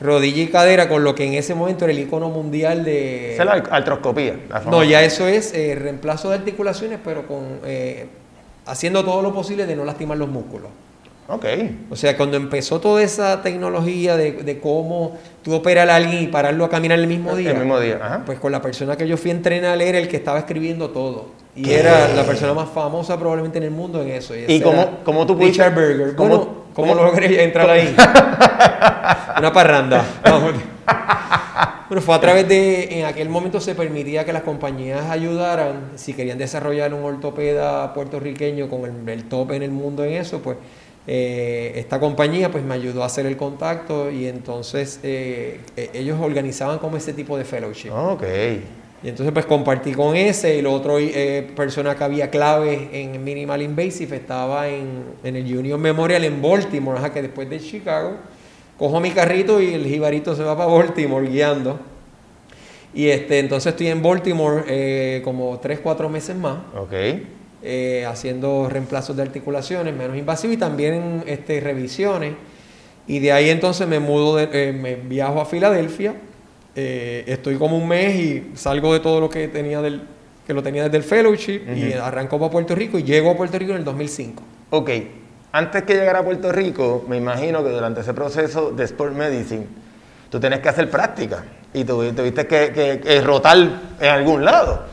[0.00, 3.34] rodilla y cadera, con lo que en ese momento era el icono mundial de...
[3.34, 4.36] Esa es la artroscopía.
[4.50, 8.06] la No, ya eso es eh, reemplazo de articulaciones, pero con eh,
[8.66, 10.70] haciendo todo lo posible de no lastimar los músculos.
[11.26, 11.44] Ok.
[11.90, 16.26] O sea, cuando empezó toda esa tecnología de, de cómo tú operar a alguien y
[16.26, 17.98] pararlo a caminar el mismo día, El mismo día.
[18.02, 18.22] Ajá.
[18.26, 21.28] pues con la persona que yo fui a entrenar era el que estaba escribiendo todo.
[21.56, 21.78] Y ¿Qué?
[21.78, 24.34] era la persona más famosa probablemente en el mundo en eso.
[24.36, 25.62] ¿Y cómo, era cómo tú pudiste?
[25.64, 26.14] Richard Berger.
[26.16, 27.94] cómo- Bueno, ¿Cómo logré entrar ahí?
[29.38, 30.04] Una parranda.
[31.88, 36.12] bueno, fue a través de, en aquel momento se permitía que las compañías ayudaran, si
[36.14, 40.56] querían desarrollar un ortopeda puertorriqueño con el, el top en el mundo en eso, pues
[41.06, 46.18] eh, esta compañía pues me ayudó a hacer el contacto y entonces eh, eh, ellos
[46.20, 47.90] organizaban como ese tipo de fellowship.
[47.90, 48.24] Ok.
[49.04, 50.94] Y entonces pues compartí con ese y la otra
[51.54, 56.98] persona que había clave en Minimal Invasive estaba en, en el Union Memorial en Baltimore,
[57.12, 58.16] que después de Chicago
[58.78, 61.78] cojo mi carrito y el jibarito se va para Baltimore guiando.
[62.94, 66.58] Y este, entonces estoy en Baltimore como 3, 4 meses más.
[67.66, 72.34] Eh, haciendo reemplazos de articulaciones menos invasivos y también este, revisiones.
[73.06, 76.14] Y de ahí entonces me mudo, eh, me viajo a Filadelfia,
[76.74, 80.02] eh, estoy como un mes y salgo de todo lo que tenía del,
[80.46, 83.58] que lo tenía desde el fellowship y arranco para Puerto Rico y llego a Puerto
[83.58, 84.42] Rico en el 2005.
[84.70, 84.90] Ok,
[85.52, 89.66] antes que llegar a Puerto Rico, me imagino que durante ese proceso de Sport Medicine,
[90.30, 93.56] tú tienes que hacer práctica y tuviste que, que rotar
[94.00, 94.84] en algún lado.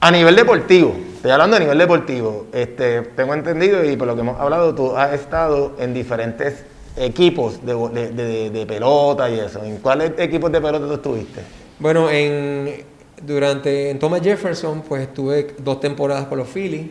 [0.00, 2.46] A nivel deportivo, Estoy hablando a nivel deportivo.
[2.50, 6.64] Este, tengo entendido y por lo que hemos hablado, tú has estado en diferentes
[6.96, 9.62] equipos de, pelota y eso.
[9.64, 11.40] ¿En cuáles equipos de pelota tú estuviste?
[11.78, 12.84] Bueno, en,
[13.22, 16.88] durante en Thomas Jefferson, pues estuve dos temporadas con los Phillies.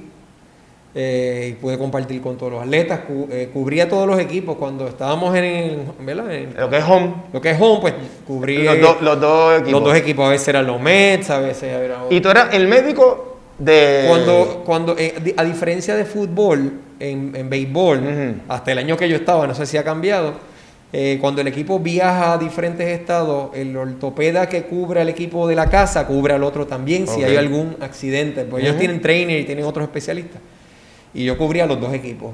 [0.96, 5.36] Eh, y pude compartir con todos los atletas, eh, cubría todos los equipos cuando estábamos
[5.36, 7.14] en, lo que es home.
[7.32, 7.94] Lo que es home, pues
[8.26, 9.72] cubría los, los dos equipos.
[9.72, 12.06] Los dos equipos, a veces eran los Mets, a veces era...
[12.10, 13.29] ¿Y tú eras el médico
[14.08, 19.16] cuando, cuando eh, a diferencia de fútbol, en, en béisbol, hasta el año que yo
[19.16, 20.34] estaba, no sé si ha cambiado,
[20.92, 25.56] eh, cuando el equipo viaja a diferentes estados, el ortopeda que cubre al equipo de
[25.56, 28.44] la casa cubre al otro también si hay algún accidente.
[28.46, 30.42] Pues ellos tienen trainer y tienen otros especialistas.
[31.14, 32.34] Y yo cubría los dos equipos.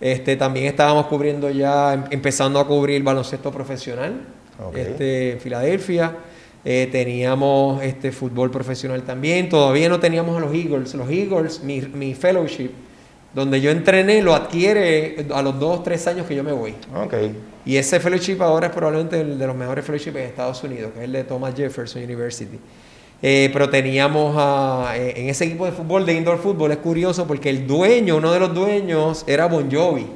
[0.00, 4.14] Este, también estábamos cubriendo ya, em, empezando a cubrir baloncesto profesional
[4.74, 6.16] este, en Filadelfia.
[6.64, 9.48] Eh, teníamos este fútbol profesional también.
[9.48, 10.94] Todavía no teníamos a los Eagles.
[10.94, 12.70] Los Eagles, mi, mi fellowship,
[13.34, 16.74] donde yo entrené, lo adquiere a los dos, tres años que yo me voy.
[17.06, 17.34] Okay.
[17.64, 21.00] Y ese fellowship ahora es probablemente el de los mejores fellowships en Estados Unidos, que
[21.00, 22.58] es el de Thomas Jefferson University.
[23.24, 27.24] Eh, pero teníamos a, eh, en ese equipo de fútbol, de indoor fútbol, es curioso
[27.26, 30.06] porque el dueño, uno de los dueños, era Bon Jovi.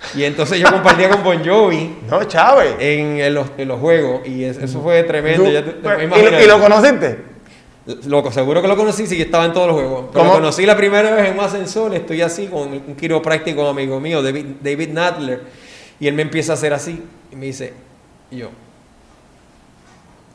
[0.14, 1.98] Y entonces yo compartía con Bon Jovi.
[2.08, 2.76] No, Chávez.
[2.78, 4.26] En, los, en, los, juegos.
[4.26, 5.48] Y eso fue tremendo.
[5.48, 7.30] ¿Y, lo conociste?
[8.06, 10.06] Loco, seguro que lo conocí, sí, estaba en todos los juegos.
[10.12, 13.98] Pero lo conocí la primera vez en un ascensor, estoy así con un quiropráctico amigo
[13.98, 15.40] mío, David, David Nadler,
[15.98, 17.72] y él me empieza a hacer así, y me dice,
[18.30, 18.50] y yo,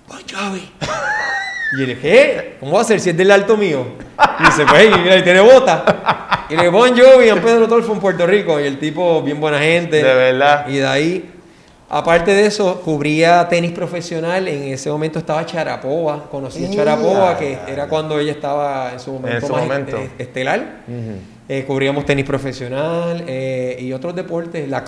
[0.07, 0.69] Bon Jovi.
[1.71, 2.57] Y le dije, ¿qué?
[2.59, 3.85] ¿Cómo va a ser si es del alto mío?
[4.39, 6.45] Y dice, pues, mira, tiene bota.
[6.49, 8.59] Y le dije, Bon Jovi en Pedro Tolfo en Puerto Rico.
[8.59, 9.97] Y el tipo, bien buena gente.
[9.97, 10.67] De verdad.
[10.67, 11.31] Y de ahí,
[11.89, 14.47] aparte de eso, cubría tenis profesional.
[14.47, 16.29] En ese momento estaba Charapoa.
[16.29, 19.69] Conocí a Charapoa, que era cuando ella estaba en su momento, más
[20.17, 20.83] estelar.
[21.47, 24.83] Eh, cubríamos tenis profesional eh, y otros deportes, la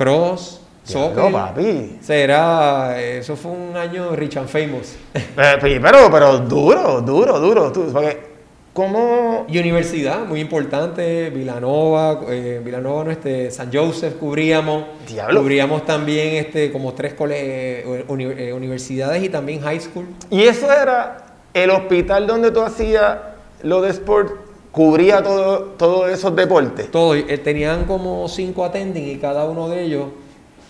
[0.94, 1.98] No, papi.
[2.02, 4.96] Será, eso fue un año rich and famous.
[5.38, 7.72] Eh, pero, pero duro, duro, duro.
[7.72, 8.18] Porque,
[8.74, 9.46] ¿cómo?
[9.48, 14.86] Universidad, muy importante, Villanova, eh, Villanova, no, este, San Joseph cubríamos.
[15.08, 15.42] Diablo.
[15.42, 18.04] Cubríamos también este, como tres eh,
[18.56, 20.06] universidades y también high school.
[20.30, 23.18] Y eso era el hospital donde tú hacías
[23.64, 26.92] lo de sport cubría todo, todos esos deportes.
[26.92, 30.06] Todo, tenían como cinco attending y cada uno de ellos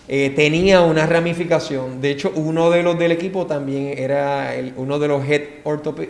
[0.08, 2.00] eh, tenía una ramificación.
[2.00, 5.42] De hecho, uno de los del equipo también era uno de los head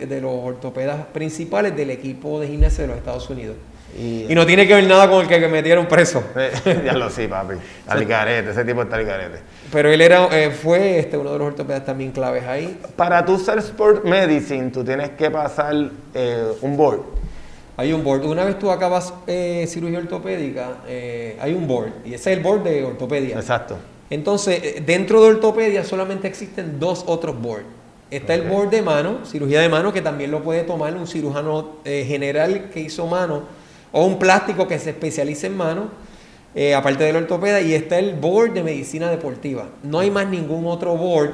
[0.07, 3.57] de los ortopedas principales del equipo de gimnasia de los Estados Unidos.
[3.97, 6.23] Y, no tiene que ver nada con el que, metieron preso.
[6.85, 7.55] ya lo sé, papi.
[7.87, 9.39] Alicarete, ese tipo está alicarete.
[9.71, 12.79] Pero él era, eh, fue este, uno de los ortopedas también claves ahí.
[12.95, 15.73] Para tú ser sport medicine, tú tienes que pasar
[16.13, 17.01] eh, un board.
[17.79, 18.25] Hay un board.
[18.25, 21.93] Una vez tú acabas eh, cirugía ortopédica, eh, hay un board.
[22.03, 23.37] Y ese es el board de ortopedia.
[23.37, 23.77] Exacto.
[24.09, 27.63] Entonces, eh, dentro de ortopedia solamente existen dos otros boards.
[28.11, 31.77] Está el board de mano, cirugía de mano, que también lo puede tomar un cirujano
[31.85, 33.43] general que hizo mano,
[33.93, 35.89] o un plástico que se especialice en mano,
[36.75, 37.61] aparte del ortopedia.
[37.61, 39.69] Y está el board de medicina deportiva.
[39.83, 41.31] No hay más ningún otro board,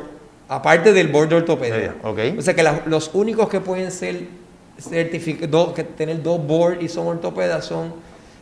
[0.47, 1.95] aparte del board de ortopedia.
[2.03, 2.37] Okay.
[2.37, 4.44] O sea que los únicos que pueden ser
[4.77, 7.93] que tener dos boards y son ortopedas son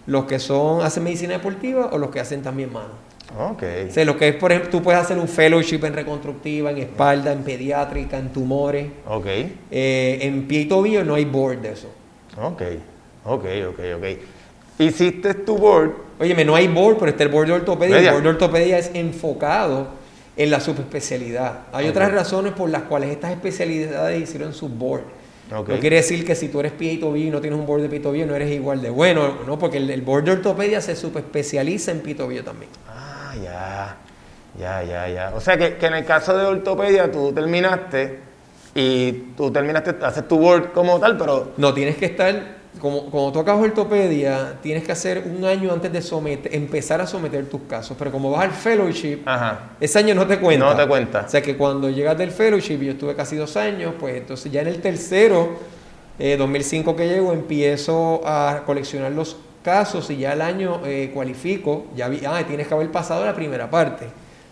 [0.06, 3.14] los que son hacen medicina deportiva o los que hacen también mano.
[3.54, 3.88] Okay.
[3.90, 6.78] O sea, lo que es, por ejemplo, tú puedes hacer un fellowship en reconstructiva, en
[6.78, 8.88] espalda, en pediátrica, en tumores.
[9.08, 9.60] Okay.
[9.72, 11.88] Eh, en pie y tobillo no hay board de eso.
[12.40, 12.62] Ok,
[13.26, 14.06] ok, ok, ok.
[14.80, 15.92] hiciste tu board.
[16.20, 17.96] Óyeme, no hay board, pero está el board de ortopedia.
[17.96, 18.10] Media.
[18.10, 19.88] El board de ortopedia es enfocado
[20.36, 21.62] en la subespecialidad.
[21.72, 21.92] Hay Ok.
[21.92, 25.04] otras razones por las cuales estas especialidades hicieron su board.
[25.52, 25.70] Ok.
[25.70, 27.82] No quiere decir que si tú eres pie y tobillo y no tienes un board
[27.82, 30.32] de pie y tobillo no eres igual de bueno, no, porque el, el board de
[30.32, 32.72] ortopedia se subespecializa en pie y tobillo también.
[32.88, 33.98] Ah, ya.
[34.60, 35.34] Ya, ya, ya.
[35.36, 38.20] O sea que, que en el caso de ortopedia tú terminaste
[38.76, 43.32] y tú terminaste, haces tu board como tal, pero No, tienes que estar, como, como
[43.32, 47.62] tú acabas ortopedia, tienes que hacer un año antes de someter, empezar a someter tus
[47.62, 47.96] casos.
[47.98, 49.72] Pero como vas al fellowship, Ajá.
[49.80, 50.66] ese año no te cuenta.
[50.66, 51.24] No te cuenta.
[51.26, 54.60] O sea que cuando llegas del fellowship, yo estuve casi dos años, pues entonces ya
[54.64, 55.52] en el tercero,
[56.20, 61.86] eh, 2005 que llego, empiezo a coleccionar los casos y ya el año eh, cualifico,
[61.96, 64.08] ya vi, ah, tienes que haber pasado la primera parte.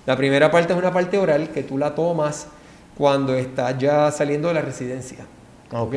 [0.06, 2.48] La primera parte es una parte oral que tú la tomas
[2.98, 5.26] cuando estás ya saliendo de la residencia.
[5.74, 5.96] Ok.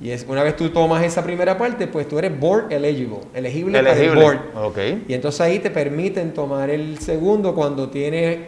[0.00, 3.78] Y es una vez tú tomas esa primera parte, pues tú eres board eligible, elegible,
[3.78, 4.22] para el Elegible.
[4.22, 4.38] board.
[4.66, 4.78] Ok.
[5.08, 8.40] Y entonces ahí te permiten tomar el segundo cuando tienes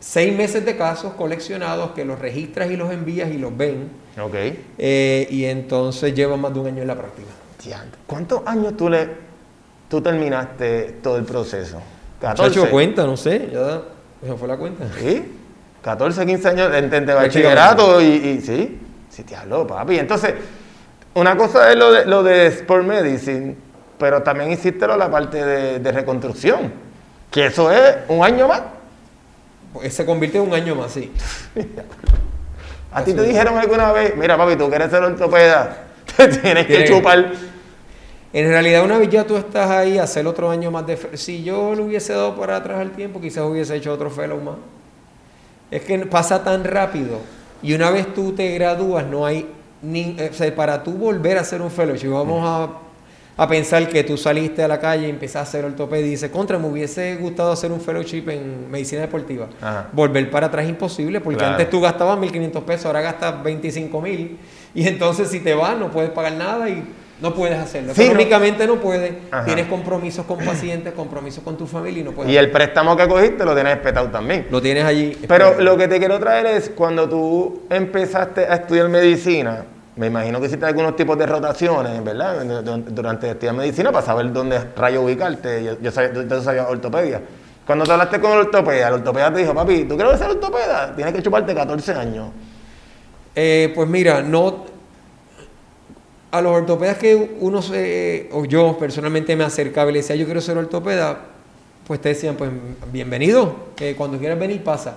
[0.00, 3.88] seis meses de casos coleccionados que los registras y los envías y los ven.
[4.20, 4.34] Ok.
[4.78, 7.28] eh, y entonces llevan más de un año en la práctica.
[8.06, 9.08] ¿Cuántos años tú le
[9.88, 11.80] tú terminaste todo el proceso?
[12.20, 13.82] Chacho, cuenta, no sé, ya
[14.26, 14.84] se fue la cuenta.
[15.00, 15.22] ¿Sí?
[15.82, 17.12] 14, 15 años de, de- de Prácticamente.
[17.12, 18.78] bachillerato y, y sí.
[19.10, 19.98] Sí, te hablo, papi.
[19.98, 20.34] Entonces,
[21.14, 23.56] una cosa es lo de, lo de Sport Medicine,
[23.98, 26.72] pero también hiciste la parte de, de reconstrucción,
[27.30, 28.62] que eso es un año más.
[29.72, 31.12] Pues se convirtió en un año más, sí.
[32.94, 35.78] A ti te dijeron alguna vez, mira papi, tú quieres ser ortopeda,
[36.16, 37.32] te tienes que chupar.
[38.32, 40.96] En realidad, una vez ya tú estás ahí, hacer otro año más de...
[41.16, 44.56] Si yo lo hubiese dado para atrás al tiempo, quizás hubiese hecho otro fellow más.
[45.70, 47.18] Es que pasa tan rápido.
[47.62, 49.48] Y una vez tú te gradúas, no hay...
[49.84, 54.02] Ni, o sea, para tú volver a hacer un fellowship, vamos a, a pensar que
[54.04, 57.16] tú saliste a la calle y empezaste a hacer ortopedia y dices, contra, me hubiese
[57.16, 59.48] gustado hacer un fellowship en medicina deportiva.
[59.60, 59.88] Ajá.
[59.92, 61.52] Volver para atrás es imposible, porque Claro.
[61.54, 64.36] antes tú gastabas 1.500 pesos, ahora gastas 25.000.
[64.74, 66.82] Y entonces si te vas, no puedes pagar nada y
[67.20, 67.92] no puedes hacerlo.
[67.94, 68.06] Sí, no.
[68.06, 69.12] Económicamente no, puedes.
[69.30, 69.44] Ajá.
[69.44, 72.32] Tienes compromisos con pacientes, compromisos con tu familia y no puedes.
[72.32, 74.46] Y el préstamo que cogiste lo tienes espetado también.
[74.50, 75.16] Lo tienes allí.
[75.28, 79.64] Pero lo que te quiero traer es cuando tú empezaste a estudiar medicina,
[79.96, 82.62] me imagino que hiciste algunos tipos de rotaciones, ¿verdad?
[82.62, 85.62] Du- Durante estudiar medicina para saber dónde rayo ubicarte.
[85.64, 85.90] Yo, yo
[86.42, 87.22] sabía, ortopedia.
[87.66, 90.94] Cuando te hablaste con el ortopeda, el ortopeda te dijo, papi, ¿tú quieres ser ortopeda?
[90.94, 92.28] Tienes que chuparte 14 años.
[93.34, 94.64] Eh, pues mira, no.
[96.30, 98.28] A los ortopedas que uno se.
[98.32, 101.18] O yo personalmente me acercaba y le decía, yo quiero ser ortopeda,
[101.86, 102.50] pues te decían, pues
[102.92, 103.54] bienvenido,
[103.96, 104.96] cuando quieras venir pasa.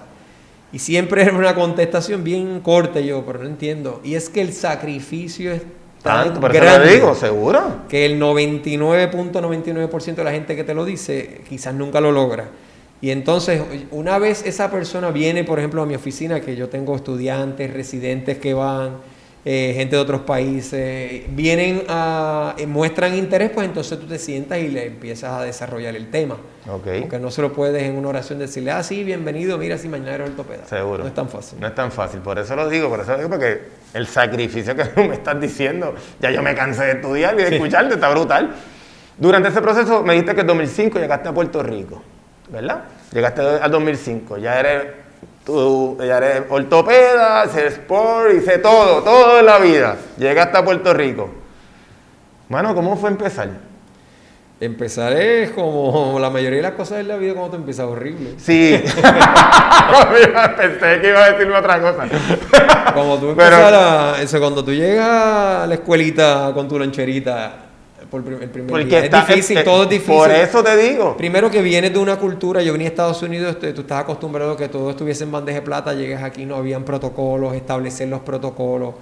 [0.73, 4.01] Y siempre era una contestación bien corta, yo, pero no entiendo.
[4.03, 5.61] Y es que el sacrificio es
[6.03, 6.87] tan Tanto, eso grande.
[6.87, 7.61] te digo, seguro.
[7.89, 12.49] que el 99.99% de la gente que te lo dice quizás nunca lo logra.
[12.99, 13.61] Y entonces,
[13.91, 18.39] una vez esa persona viene, por ejemplo, a mi oficina, que yo tengo estudiantes, residentes
[18.39, 18.97] que van,
[19.49, 24.57] eh, gente de otros países, vienen a, eh, muestran interés, pues entonces tú te sientas
[24.57, 26.35] y le empiezas a desarrollar el tema.
[26.69, 26.85] Ok.
[26.99, 30.15] Porque no se lo puedes en una oración decirle, ah, sí, bienvenido, mira, si mañana
[30.15, 30.65] eres ortopeda.
[30.65, 31.03] Seguro.
[31.03, 31.61] No es tan fácil.
[31.61, 33.61] No es tan fácil, por eso lo digo, por eso lo digo, porque
[33.93, 37.55] el sacrificio que tú me estás diciendo, ya yo me cansé de estudiar y de
[37.55, 38.53] escucharte, está brutal.
[39.17, 42.03] Durante ese proceso me dijiste que en 2005 llegaste a Puerto Rico,
[42.51, 42.83] ¿verdad?
[43.13, 44.87] Llegaste al 2005, ya eres,
[45.47, 49.95] tú, eres ortopeda, sé sport, hice todo, todo en la vida.
[50.17, 51.29] Llegaste a Puerto Rico.
[52.49, 53.49] Mano, ¿cómo fue empezar?
[54.59, 58.31] Empezar es como la mayoría de las cosas en la vida cuando te empiezas horrible.
[58.37, 58.83] Sí,
[60.57, 62.05] pensé que iba a decirme otra cosa.
[62.93, 67.66] Cuando tú Pero- eso, cuando tú llegas a la escuelita con tu loncherita
[68.09, 70.15] por el primer Porque día, está- es difícil, eh, todo es difícil.
[70.15, 71.17] Por eso te digo.
[71.17, 74.51] Primero que vienes de una cultura, yo venía a Estados Unidos, este, tú estás acostumbrado
[74.53, 78.21] a que todo estuviese en bandeja de plata, llegas aquí, no habían protocolos, establecer los
[78.21, 78.93] protocolos.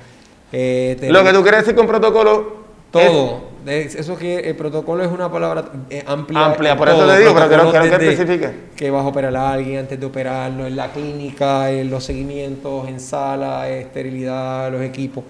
[0.52, 2.64] eh, tener- Lo que tú quieres decir con protocolo.
[2.92, 3.56] todo.
[3.66, 6.46] Es- Eso que el protocolo es una palabra eh, amplia.
[6.46, 8.50] Amplia, por eso te digo, pero quiero- quiero que especifique.
[8.76, 12.88] Que vas a operar a alguien antes de operarlo, en la clínica, en los seguimientos,
[12.88, 15.24] en sala, esterilidad, los equipos.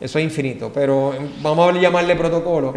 [0.00, 2.74] Eso es infinito, pero eh, vamos a llamarle protocolo.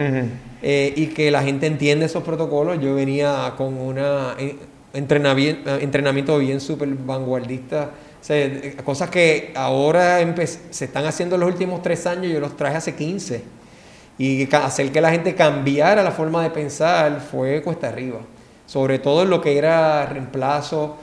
[0.62, 2.80] Eh, y que la gente entiende esos protocolos.
[2.82, 4.58] Yo venía con una eh,
[4.94, 7.92] entrenamiento, entrenamiento bien súper vanguardista.
[8.22, 10.20] O sea, eh, cosas que ahora
[10.70, 13.44] se están haciendo en los últimos tres años, yo los traje hace 15.
[14.18, 18.20] Y hacer que la gente cambiara la forma de pensar fue cuesta arriba.
[18.66, 20.98] Sobre todo en lo que era reemplazo.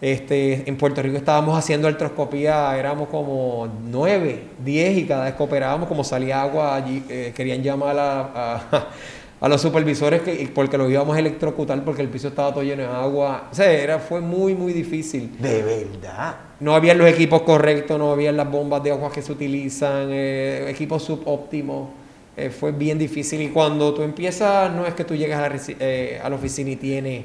[0.00, 5.42] Este, en Puerto Rico estábamos haciendo artroscopía, éramos como 9, 10 y cada vez que
[5.42, 8.88] operábamos, como salía agua, allí, eh, querían llamar a, a-
[9.40, 12.82] a los supervisores que, porque los íbamos a electrocutar porque el piso estaba todo lleno
[12.82, 13.48] de agua.
[13.50, 15.36] O sea, era, fue muy, muy difícil.
[15.38, 16.36] De verdad.
[16.60, 20.66] No habían los equipos correctos, no habían las bombas de agua que se utilizan, eh,
[20.68, 21.88] equipos subóptimos.
[22.36, 23.42] Eh, fue bien difícil.
[23.42, 26.76] Y cuando tú empiezas, no es que tú llegas a la, a la oficina y
[26.76, 27.24] tienes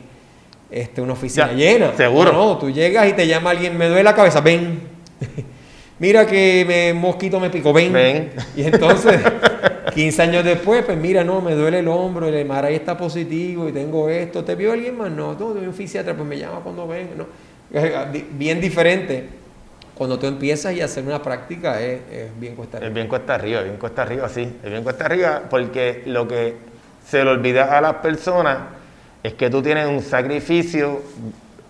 [0.74, 1.94] este, una oficina llena.
[1.96, 2.34] Seguro.
[2.34, 4.82] No, tú llegas y te llama alguien, me duele la cabeza, ven.
[6.00, 7.94] mira que me mosquito me picó, ven.
[7.94, 8.32] Ven.
[8.56, 9.22] Y entonces,
[9.94, 13.72] 15 años después, pues mira, no, me duele el hombro, el MRI está positivo y
[13.72, 14.44] tengo esto.
[14.44, 15.12] ¿Te vio alguien más?
[15.12, 17.10] No, no, tengo un fisiatra, pues me llama cuando ven.
[17.16, 17.28] No.
[18.32, 19.28] Bien diferente.
[19.94, 22.02] Cuando tú empiezas y hacer una práctica es,
[22.40, 22.90] bien cuesta arriba.
[22.90, 24.58] Es bien cuesta arriba, es bien cuesta arriba, sí.
[24.64, 26.56] Es bien cuesta arriba porque lo que
[27.08, 28.58] se le olvida a las personas
[29.24, 31.02] es que tú tienes un sacrificio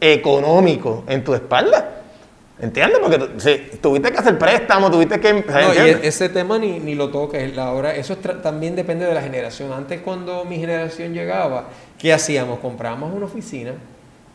[0.02, 2.00] económico en tu espalda.
[2.60, 3.00] ¿Entiendes?
[3.00, 5.34] Porque si tuviste que hacer préstamo, tuviste que...
[5.34, 7.58] No, y ese tema ni, ni lo toques.
[7.58, 9.74] Ahora, eso también depende de la generación.
[9.74, 11.66] Antes, cuando mi generación llegaba,
[11.98, 12.60] ¿qué hacíamos?
[12.60, 13.74] Compramos una oficina,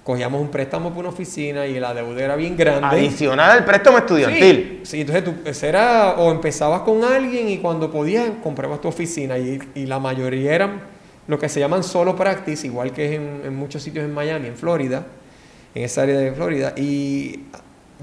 [0.05, 2.87] cogíamos un préstamo por una oficina y la deuda era bien grande.
[2.87, 4.81] Adicional al préstamo estudiantil.
[4.83, 9.59] Sí, entonces tú era, o empezabas con alguien y cuando podías comprabas tu oficina y,
[9.75, 10.98] y la mayoría eran
[11.29, 14.57] lo que se llaman solo practice, igual que en, en muchos sitios en Miami, en
[14.57, 15.07] Florida,
[15.75, 16.73] en esa área de Florida.
[16.77, 17.45] Y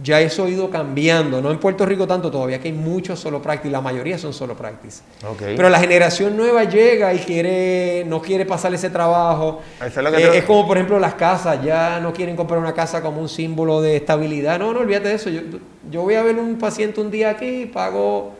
[0.03, 3.41] ya eso ha ido cambiando, no en Puerto Rico tanto todavía, que hay muchos solo
[3.41, 5.01] practice, la mayoría son solo practice.
[5.39, 9.61] Pero la generación nueva llega y quiere, no quiere pasar ese trabajo.
[9.83, 13.21] Es, eh, es, como por ejemplo las casas, ya no quieren comprar una casa como
[13.21, 14.59] un símbolo de estabilidad.
[14.59, 15.29] No, no olvídate de eso.
[15.29, 15.41] Yo,
[15.89, 18.33] yo voy a ver un paciente un día aquí, pago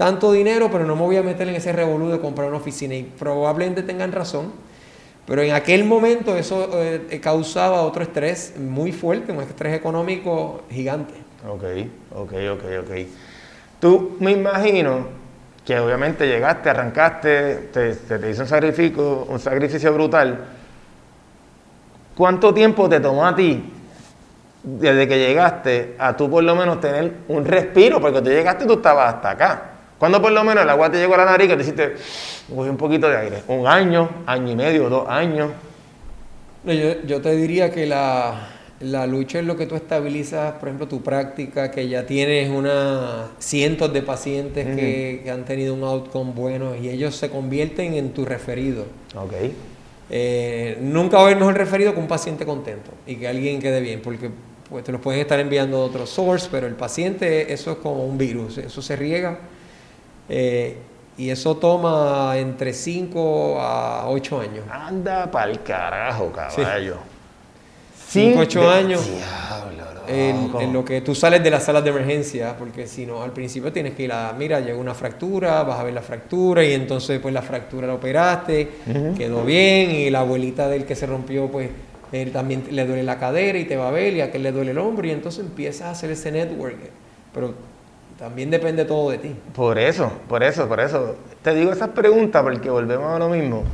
[0.00, 2.94] tanto dinero, pero no me voy a meter en ese revolú de comprar una oficina.
[2.94, 4.52] Y probablemente tengan razón
[5.30, 11.14] pero en aquel momento eso eh, causaba otro estrés muy fuerte, un estrés económico gigante.
[11.48, 11.62] Ok,
[12.12, 12.96] ok, ok, ok.
[13.78, 15.06] Tú me imagino
[15.64, 20.46] que obviamente llegaste, arrancaste, te, te, hizo un sacrificio, un sacrificio brutal.
[22.16, 23.72] ¿Cuánto tiempo te tomó a ti
[24.64, 28.00] desde que llegaste a tú por lo menos tener un respiro?
[28.00, 29.69] Porque tú llegaste y tú estabas hasta acá.
[30.00, 31.94] ¿Cuándo por lo menos el agua te llegó a la nariz que te hiciste
[32.48, 33.42] un poquito de aire?
[33.48, 35.50] ¿Un año, año y medio, dos años?
[36.64, 38.48] yo, te diría que la,
[39.06, 43.92] lucha es lo que tú estabilizas, por ejemplo, tu práctica, que ya tienes una cientos
[43.92, 48.86] de pacientes que, han tenido un outcome bueno y ellos se convierten en tu referido.
[49.14, 49.34] Ok.
[50.08, 53.82] Eh, nunca va a haber mejor referido que un paciente contento y que alguien quede
[53.82, 54.30] bien, porque
[54.70, 58.06] pues, te los pueden estar enviando de otros source, pero el paciente, eso es como
[58.06, 59.40] un virus, eso se riega
[60.30, 60.76] eh,
[61.18, 64.64] y eso toma entre 5 a 8 años.
[64.70, 66.96] Anda para el carajo, caballo.
[68.08, 69.10] 5, 8 años.
[70.08, 73.72] en, lo que tú sales de las salas de emergencia, porque si no, al principio
[73.72, 77.20] tienes que ir a, mira, llegó una fractura, vas a ver la fractura y entonces
[77.20, 78.68] pues la fractura la operaste,
[79.16, 81.70] quedó bien y la abuelita del que se rompió pues
[82.12, 84.52] él también le duele la cadera y te va a ver y a aquel le
[84.52, 86.78] duele el hombro y entonces empiezas a hacer ese network.
[87.32, 87.54] Pero
[88.20, 89.34] también depende todo de ti.
[89.54, 91.16] Por eso, por eso, por eso.
[91.42, 93.64] Te digo esas preguntas porque volvemos a lo mismo.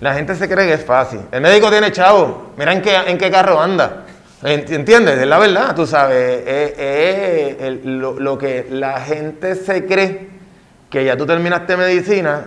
[0.00, 1.22] La gente se cree que es fácil.
[1.32, 2.52] El médico tiene chavo.
[2.56, 4.04] Mira en qué, en qué carro anda.
[4.44, 5.18] ¿Entiendes?
[5.18, 6.44] Es la verdad, tú sabes.
[6.46, 10.28] Es, lo, que la gente se cree
[10.88, 12.46] que ya tú terminaste medicina,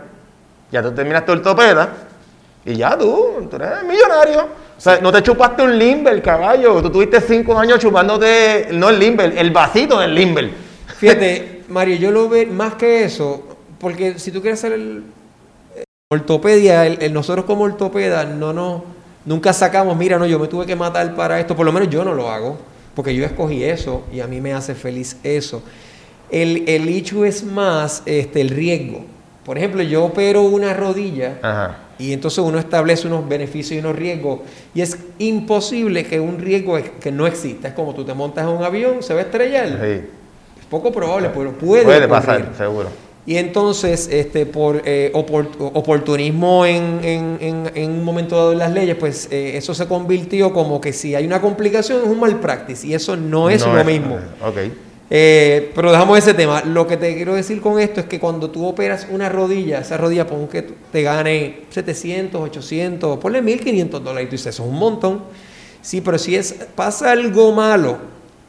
[0.72, 1.89] ya tú terminaste ortopeda
[2.64, 4.43] y ya tú, tú eres millonario.
[4.78, 6.82] O sea, no te chupaste un limber, caballo.
[6.82, 10.68] Tú tuviste cinco años chupándote, no el limber, el vasito del limber.
[10.99, 13.41] Fíjate, Mario, yo lo veo más que eso,
[13.79, 15.03] porque si tú quieres hacer el,
[16.09, 18.81] ortopedia, el, nosotros como ortopeda no nos,
[19.23, 22.03] nunca sacamos, mira, no, yo me tuve que matar para esto, por lo menos yo
[22.03, 22.57] no lo hago,
[22.95, 25.63] porque yo escogí eso y a mí me hace feliz eso.
[26.29, 29.05] El, el hecho es más este, el riesgo.
[29.45, 34.41] Por ejemplo, yo opero una rodilla y entonces uno establece unos beneficios y unos riesgos
[34.75, 37.69] y es imposible que un riesgo que no exista.
[37.69, 39.79] Es como tú te montas en un avión, se va a estrellar.
[39.81, 40.18] Sí
[40.70, 42.89] poco probable, pero puede, puede pasar, seguro.
[43.26, 48.95] Y entonces, este, por eh, oportunismo en, en, en, un momento dado en las leyes,
[48.95, 52.88] pues eh, eso se convirtió como que si hay una complicación es un mal practice
[52.88, 54.17] y eso no es lo mismo.
[54.43, 54.74] Okay.
[55.11, 56.63] Eh, pero dejamos ese tema.
[56.63, 59.97] Lo que te quiero decir con esto es que cuando tú operas una rodilla, esa
[59.97, 64.70] rodilla pon que te gane 700, 800, ponle 1500 dólares y tú dices, eso es
[64.70, 65.24] un montón.
[65.82, 67.97] Sí, pero si es, pasa algo malo,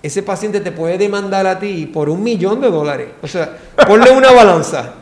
[0.02, 3.08] ese paciente te puede demandar a ti por un millón de dólares.
[3.22, 4.94] O sea, ponle una balanza.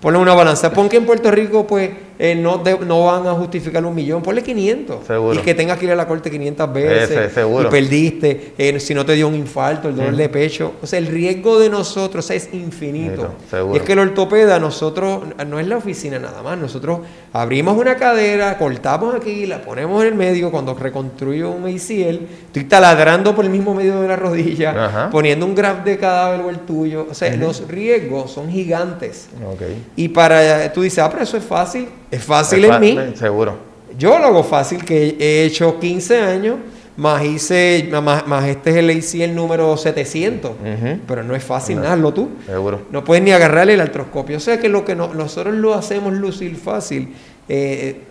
[0.00, 0.72] Ponle una balanza.
[0.72, 2.58] Pon que en Puerto Rico, pues, eh, no,
[3.04, 5.06] van a justificar un millón, ponle 500.
[5.06, 5.38] Seguro.
[5.38, 7.10] Y que tengas que ir a la corte 500 veces.
[7.10, 7.68] Ese, seguro.
[7.68, 10.72] Y perdiste, eh, si no te dio un infarto, el dolor de pecho.
[10.82, 13.34] O sea, el riesgo de nosotros es infinito.
[13.48, 13.74] Seguro.
[13.74, 17.00] Y es que el ortopeda, nosotros, no es la oficina nada más, nosotros
[17.32, 22.64] abrimos una cadera, cortamos aquí, la ponemos en el medio, cuando reconstruyo un ACL, estoy
[22.64, 25.10] taladrando por el mismo medio de la rodilla, Ajá.
[25.10, 27.06] poniendo un graf de cadáver o el tuyo.
[27.08, 29.28] O sea, los riesgos son gigantes.
[29.46, 29.62] Ok.
[29.96, 31.88] Y para, tú dices, ah, pero eso es fácil.
[32.10, 32.98] Es fácil Es en mí.
[33.14, 33.56] Seguro.
[33.98, 36.56] Yo lo hago fácil, que he hecho 15 años,
[36.96, 40.50] más hice, más, más este es el ACL número 700.
[40.52, 40.98] Ujú.
[41.06, 42.28] Pero no es fácil, nada, hazlo tú.
[42.46, 42.82] Seguro.
[42.90, 44.36] No puedes ni agarrarle el artroscopio.
[44.36, 47.14] O sea que lo que no- nosotros lo hacemos lucir fácil.
[47.50, 48.02] eh,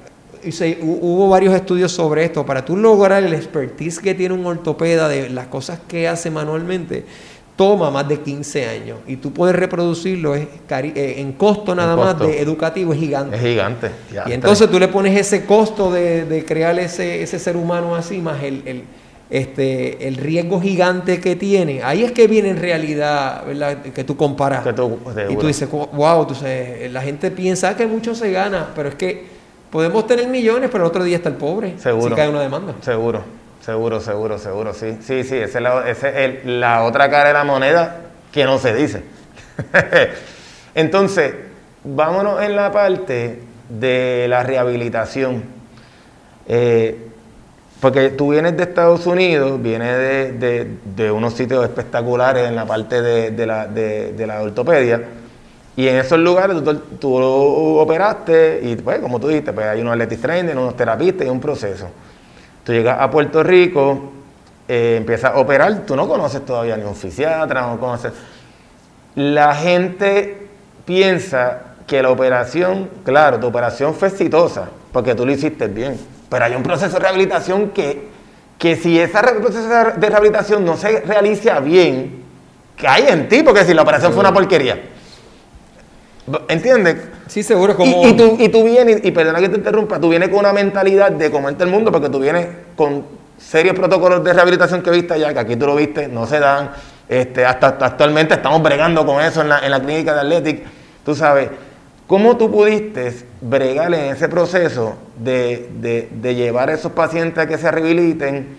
[0.50, 2.45] se- hu- hubo varios estudios sobre esto.
[2.45, 7.06] Para tú lograr el expertise que tiene un ortopeda de las cosas que hace manualmente,
[7.58, 8.99] toma más de 15 años.
[9.08, 12.28] Y tú puedes reproducirlo es cari- eh, en costo nada más costo.
[12.28, 13.36] de educativo, es gigante.
[13.36, 13.91] Es gigante.
[14.14, 17.95] Ya, Y entonces tú le pones ese costo de, de crear ese, ese ser humano
[17.95, 18.84] así, más el, el,
[19.30, 21.84] este, el riesgo gigante que tiene.
[21.84, 23.82] Ahí es que viene en realidad, ¿verdad?
[23.82, 24.64] Que tú comparas.
[24.64, 24.97] Que tú-
[25.30, 28.95] y tú dices, wow, tú sabes, la gente piensa que mucho se gana, pero es
[28.95, 29.26] que
[29.72, 31.74] podemos tener millones, pero el otro día está el pobre.
[31.78, 32.10] Seguro.
[32.10, 32.76] Si cae una demanda.
[32.82, 33.22] Seguro,
[33.68, 34.97] seguro, seguro, seguro, sí.
[35.01, 37.97] Sí, sí, esa es la, el- la otra cara de la moneda
[38.32, 39.03] que no se dice.
[40.74, 41.34] Entonces,
[41.84, 45.43] vámonos en la parte de la rehabilitación.
[46.47, 46.97] Eh,
[47.82, 52.65] porque tú vienes de Estados Unidos, vienes de, de- de unos sitios espectaculares en la
[52.65, 55.01] parte de, de la, la ortopedia,
[55.76, 59.91] y en esos lugares tú, tú operaste, y pues, como tú dijiste, pues hay unos
[59.91, 61.89] athletic trainers, unos terapistas y un proceso.
[62.68, 64.11] Tú llegas a Puerto Rico,
[64.68, 68.11] eh, empiezas a operar, tú no conoces todavía ni un fisiatra, no conoces.
[69.15, 70.49] La gente
[70.84, 75.97] piensa que la operación, claro, tu operación fue exitosa, porque tú lo hiciste bien,
[76.28, 78.09] pero hay un proceso de rehabilitación que,
[78.57, 82.22] que si ese proceso de rehabilitación no se realiza bien,
[82.76, 84.97] cae en ti, porque si la operación fue una porquería.
[86.49, 86.97] ¿Entiendes?
[87.28, 88.07] Sí, seguro, Y, como...
[88.07, 91.11] y tú, y tú vienes, y perdona que te interrumpa, tú vienes con una mentalidad
[91.11, 93.03] de comerte el mundo porque tú vienes con
[93.38, 96.71] serios protocolos de rehabilitación que viste allá, que aquí tú lo viste, no se dan.
[97.07, 100.63] Este, hasta, hasta actualmente estamos bregando con eso en la, en la clínica de Athletic.
[101.05, 101.49] Tú sabes,
[102.07, 107.47] ¿cómo tú pudiste bregar en ese proceso de, de- de llevar a esos pacientes a
[107.47, 108.57] que se rehabiliten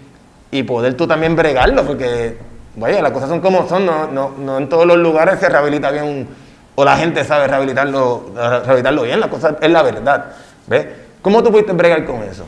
[0.51, 1.85] y poder tú también bregarlo?
[1.85, 2.37] Porque,
[2.77, 5.91] vaya, las cosas son como son, no, no, no en todos los lugares se rehabilita
[5.91, 6.48] bien un-
[6.81, 10.27] o la gente sabe rehabilitarlo, rehabilitarlo bien, la cosa es la verdad.
[10.69, 10.87] ¿Ves?
[11.21, 12.45] ¿Cómo tú pudiste bregar con eso?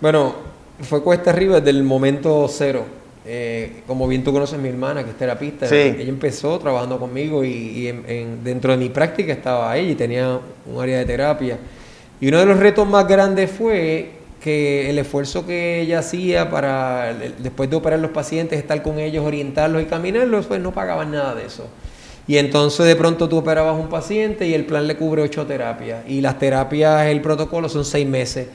[0.00, 0.34] Bueno,
[0.80, 2.86] fue cuesta arriba desde el momento cero.
[3.26, 5.76] Eh, como bien tú conoces a mi hermana, que es terapista, Sí.
[5.76, 9.94] ella empezó trabajando conmigo y, y en- en- dentro de mi práctica estaba ella y
[9.94, 11.58] tenía un área de terapia.
[12.22, 14.12] Y uno de los retos más grandes fue
[14.42, 19.24] que el esfuerzo que ella hacía para, después de operar los pacientes, estar con ellos,
[19.26, 21.66] orientarlos y caminarlos, pues no pagaban nada de eso.
[22.26, 26.04] Y entonces de pronto tú operabas un paciente y el plan le cubre ocho terapias.
[26.08, 28.46] Y las terapias, el protocolo son seis meses.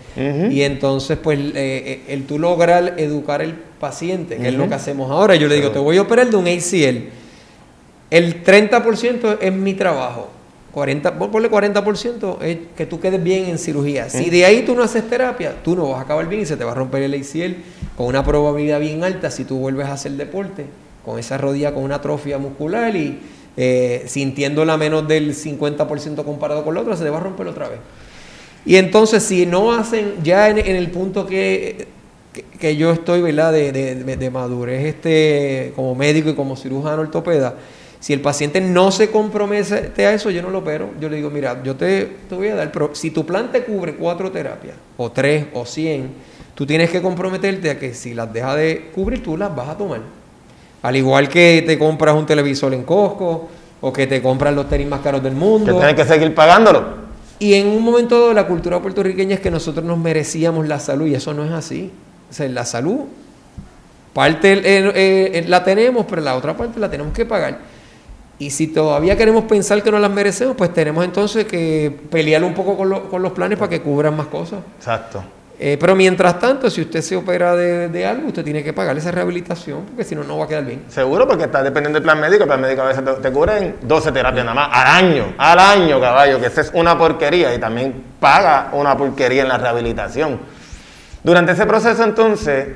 [0.52, 4.74] Y entonces, pues, eh, eh, el tú lograr educar al paciente, que es lo que
[4.76, 5.36] hacemos ahora.
[5.36, 7.10] Yo le digo, te voy a operar de un ACL.
[8.10, 10.30] El 30% es mi trabajo.
[10.72, 14.10] 40, pon- ponle 40% es que tú quedes bien en cirugía.
[14.10, 16.58] Si de ahí tú no haces terapia, tú no vas a acabar bien y se
[16.58, 17.56] te va a romper el ACL
[17.98, 20.66] con una probabilidad bien alta si tú vuelves a hacer deporte,
[21.06, 23.20] con esa rodilla con una atrofia muscular y
[23.62, 27.68] eh, sintiéndola menos del 50% comparado con la otra, se te va a romper otra
[27.68, 27.80] vez.
[28.66, 31.88] Y entonces, si no hacen, ya en, el punto que,
[32.58, 37.56] que, yo estoy, ¿verdad?, de- de madurez este, como médico y como cirujano ortopeda,
[38.00, 40.92] si el paciente no se compromete a eso, yo no lo opero.
[41.02, 43.64] Yo le digo, mira, yo te, te voy a dar, pero si tu plan te
[43.64, 46.12] cubre cuatro terapias, o tres, o cien,
[46.56, 49.78] tú tienes que comprometerte a que si las deja de cubrir, tú las vas a
[49.78, 50.19] tomar.
[50.82, 53.50] Al igual que te compras un televisor en Costco,
[53.82, 55.76] o que te compras los tenis más caros del Que mundo.
[55.78, 57.10] tienes que seguir pagándolo.
[57.40, 61.08] Y en un momento dado, la cultura puertorriqueña es que nosotros nos merecíamos la salud
[61.08, 61.90] y eso no es así.
[62.30, 63.00] O sea, la salud,
[64.14, 67.58] parte eh, eh, la tenemos, pero la otra parte la tenemos que pagar.
[68.38, 72.54] Y si todavía queremos pensar que no las merecemos, pues tenemos entonces que pelear un
[72.54, 74.60] poco con, lo- con los planes para que cubran más cosas.
[74.78, 75.22] Exacto.
[75.62, 78.98] Eh, pero mientras tanto, si usted se opera de, de algo, usted tiene que pagar
[78.98, 80.86] esa rehabilitación, porque si no, no va a quedar bien.
[80.88, 82.44] Seguro, porque está dependiendo del plan médico.
[82.44, 85.34] El plan médico a veces te, te cubren 12 terapias nada más al año.
[85.38, 87.54] Al año, caballo, que esa es una porquería.
[87.54, 90.40] Y también paga una porquería en la rehabilitación.
[91.22, 92.68] Durante ese proceso, entonces,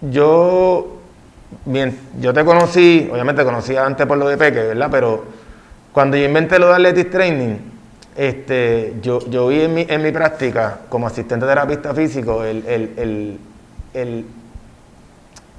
[0.00, 1.00] yo,
[1.64, 4.88] bien, yo te conocí, obviamente te conocía antes por lo de Peque, ¿verdad?
[4.92, 5.24] Pero
[5.90, 7.56] cuando yo inventé lo de Athletic Training,
[8.18, 12.92] este, yo, yo vi en mi, en mi práctica como asistente terapista físico el, el,
[12.96, 13.38] el,
[13.94, 14.24] el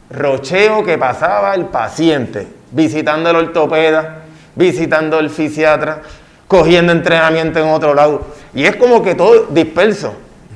[0.09, 4.23] rocheo que pasaba el paciente visitando el ortopeda,
[4.55, 6.01] visitando el fisiatra,
[6.49, 8.27] cogiendo entrenamiento en otro lado.
[8.53, 10.15] Y es como que todo disperso,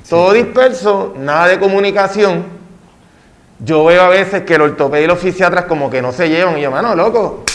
[0.10, 2.44] todo disperso, nada de comunicación.
[3.60, 6.58] Yo veo a veces que el ortopeda y los fisiatras como que no se llevan.
[6.58, 7.46] Y yo, mano, loco,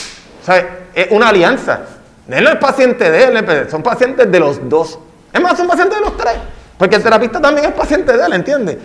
[0.42, 0.64] ¿sabes?
[0.94, 1.97] Es una alianza.
[2.28, 4.98] Él no es paciente de él, son pacientes de los dos.
[5.32, 6.34] Es más, son pacientes de los tres.
[6.76, 8.76] Porque el terapista también es paciente de él, ¿entiendes?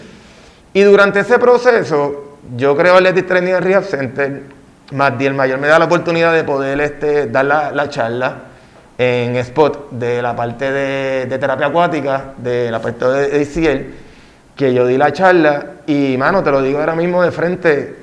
[0.74, 4.44] Y durante ese proceso, yo creo el Athletic Training Rehab Center,
[4.92, 8.36] el Mayor me da la oportunidad de poder este, dar la, charla
[8.98, 13.94] en spot de la parte de, terapia acuática, de la parte de ACL,
[14.56, 17.96] que yo di la charla y, mano, te lo digo ahora mismo de frente,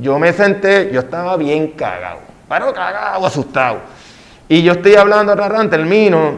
[0.00, 3.95] yo me senté, yo estaba bien cagado, pero cagado, asustado.
[4.48, 6.34] Y yo estoy hablando, rarán, termino,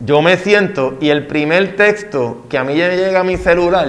[0.00, 3.88] yo me siento y el primer texto que a mí llega a mi celular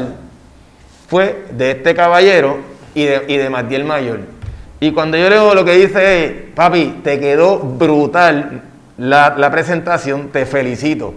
[1.10, 2.58] fue de este caballero
[2.94, 4.20] y de, y de Matiel Mayor.
[4.80, 8.62] Y cuando yo leo lo que dice es, papi, te quedó brutal
[8.98, 11.14] la, la, presentación, te felicito.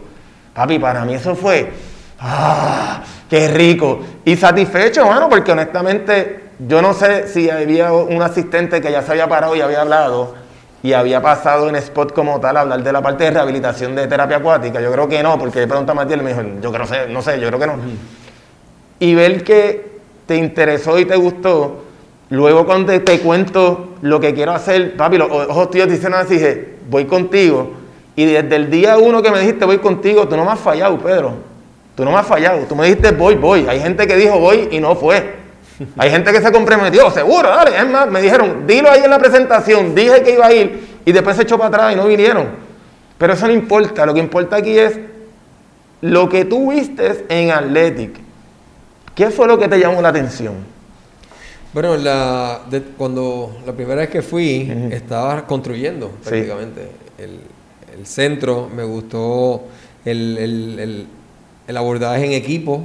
[0.55, 1.71] Papi, para mí eso fue,
[2.19, 3.03] ¡ah!
[3.31, 4.01] ¡Qué rico!
[4.25, 9.13] Y satisfecho, hermano, porque honestamente yo no sé si había un asistente que ya se
[9.13, 10.35] había parado y había hablado
[10.83, 14.07] y había pasado en spot como tal a hablar de la parte de rehabilitación de
[14.07, 14.81] terapia acuática.
[14.81, 17.23] Yo creo que no, porque le pregunta a Matías y me dijo, yo creo, no
[17.23, 17.75] sé, yo creo que no.
[19.01, 21.85] Y ver que te interesó y te gustó,
[22.31, 26.77] luego cuando te, cuento lo que quiero hacer, papi, los ojos tíos dicen así, dije,
[26.89, 27.73] voy contigo.
[28.15, 30.99] Y desde el día uno que me dijiste voy contigo, tú no me has fallado,
[30.99, 31.35] Pedro.
[31.95, 32.61] Tú no me has fallado.
[32.69, 33.67] Tú me dijiste voy, voy.
[33.69, 35.37] Hay gente que dijo voy y no fue.
[35.97, 37.77] Hay gente que se comprometió, seguro, dale.
[37.77, 41.13] Es más, me dijeron, dilo ahí en la presentación, dije que iba a ir y
[41.13, 42.49] después se echó para atrás y no vinieron.
[43.17, 44.99] Pero eso no importa, lo que importa aquí es
[46.01, 48.13] lo que tú viste en Athletic.
[49.15, 50.55] ¿Qué fue lo que te llamó la atención?
[51.73, 52.61] Bueno, la,
[52.97, 59.65] cuando la primera vez que fui, estaba construyendo prácticamente el, centro, me gustó
[60.05, 61.09] el,
[61.69, 62.83] el abordaje en equipo,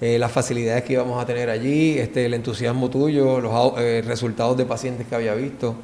[0.00, 4.56] eh, las facilidades que íbamos a tener allí, este, el entusiasmo tuyo, los eh, resultados
[4.56, 5.74] de pacientes que había visto.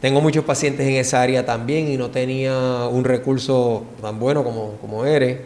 [0.00, 4.76] Tengo muchos pacientes en esa área también y no tenía un recurso tan bueno como,
[4.80, 5.38] como eres.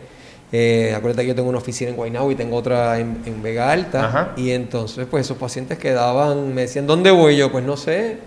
[0.52, 4.34] Eh, acuérdate que yo tengo una oficina en Guaynabo y tengo otra en, Vega Alta.
[4.36, 7.50] Y entonces, pues esos pacientes quedaban, me decían, ¿dónde voy yo?
[7.50, 8.18] Pues no sé.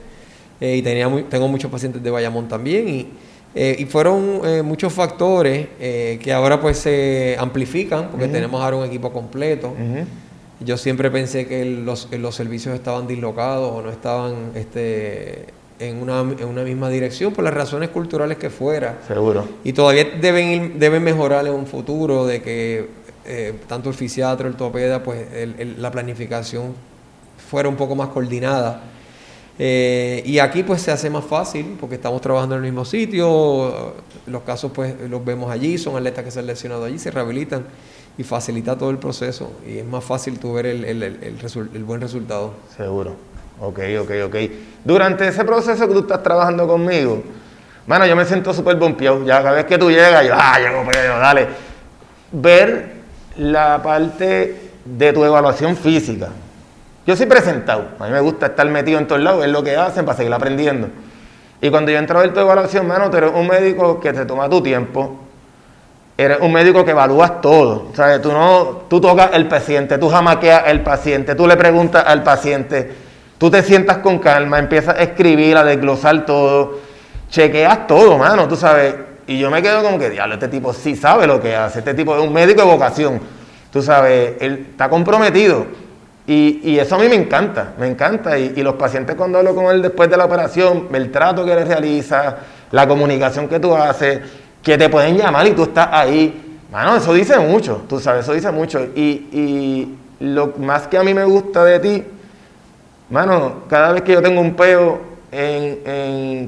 [0.60, 2.90] y tenía tengo muchos pacientes de Bayamón también.
[2.90, 3.08] Y,
[3.56, 8.78] eh, y fueron eh, muchos factores eh, que ahora pues se amplifican porque tenemos ahora
[8.78, 9.74] un equipo completo.
[10.60, 15.48] Yo siempre pensé que los, los, servicios estaban dislocados o no estaban este,
[15.80, 19.00] en, una, en una misma dirección por las razones culturales que fuera.
[19.06, 19.46] Seguro.
[19.64, 23.04] Y todavía deben, deben mejorar en un futuro de que
[23.68, 25.28] tanto el fisiatra, el topeda, pues
[25.78, 26.74] la planificación
[27.50, 28.93] fuera un poco más coordinada
[29.60, 33.94] eh, y aquí pues se hace más fácil porque estamos trabajando en el mismo sitio,
[34.26, 37.66] los casos pues los vemos allí, son atletas que se han lesionado allí, se rehabilitan
[38.18, 42.02] y facilita todo el proceso y es más fácil tú ver el, el, el, buen
[42.02, 42.54] resultado.
[42.76, 43.16] Seguro.
[43.60, 44.36] Ok, ok, ok.
[44.84, 47.24] Durante ese proceso que tú estás trabajando conmigo,
[47.86, 49.24] bueno, yo me siento súper bompeado.
[49.26, 51.48] Ya cada vez que tú llegas, yo, ah, llego, pero dale.
[52.32, 52.94] Ver
[53.38, 56.30] la parte de tu evaluación física,
[57.06, 57.86] yo soy presentado.
[58.00, 60.34] A mí me gusta estar metido en todos lados, es lo que hacen para seguir
[60.34, 60.88] aprendiendo.
[61.62, 64.26] Y cuando yo entro a ver tu evaluación, mano, tú eres un médico que te
[64.26, 65.20] toma tu tiempo.
[66.18, 67.88] Eres un médico que evalúas todo.
[67.94, 68.22] ¿sabes?
[68.22, 72.94] Tú, no, tú tocas el paciente, tú jamaqueas el paciente, tú le preguntas al paciente,
[73.38, 76.80] tú te sientas con calma, empiezas a escribir, a desglosar todo,
[77.30, 78.96] chequeas todo, mano, tú sabes.
[79.26, 81.94] Y yo me quedo como que, diablo, este tipo sí sabe lo que hace, este
[81.94, 83.22] tipo es un médico de vocación.
[83.72, 85.66] Tú sabes, él está comprometido.
[86.26, 88.38] Y, eso a mí me encanta, me encanta.
[88.38, 91.66] Y, los pacientes cuando hablo con él después de la operación, el trato que le
[91.66, 92.38] realiza,
[92.72, 94.20] la comunicación que tú haces,
[94.62, 96.58] que te pueden llamar y tú estás ahí.
[96.72, 98.80] Mano, eso dice mucho, tú sabes, eso dice mucho.
[98.96, 102.04] Y, lo más que a mí me gusta de ti,
[103.10, 105.02] mano, cada vez que yo tengo un peo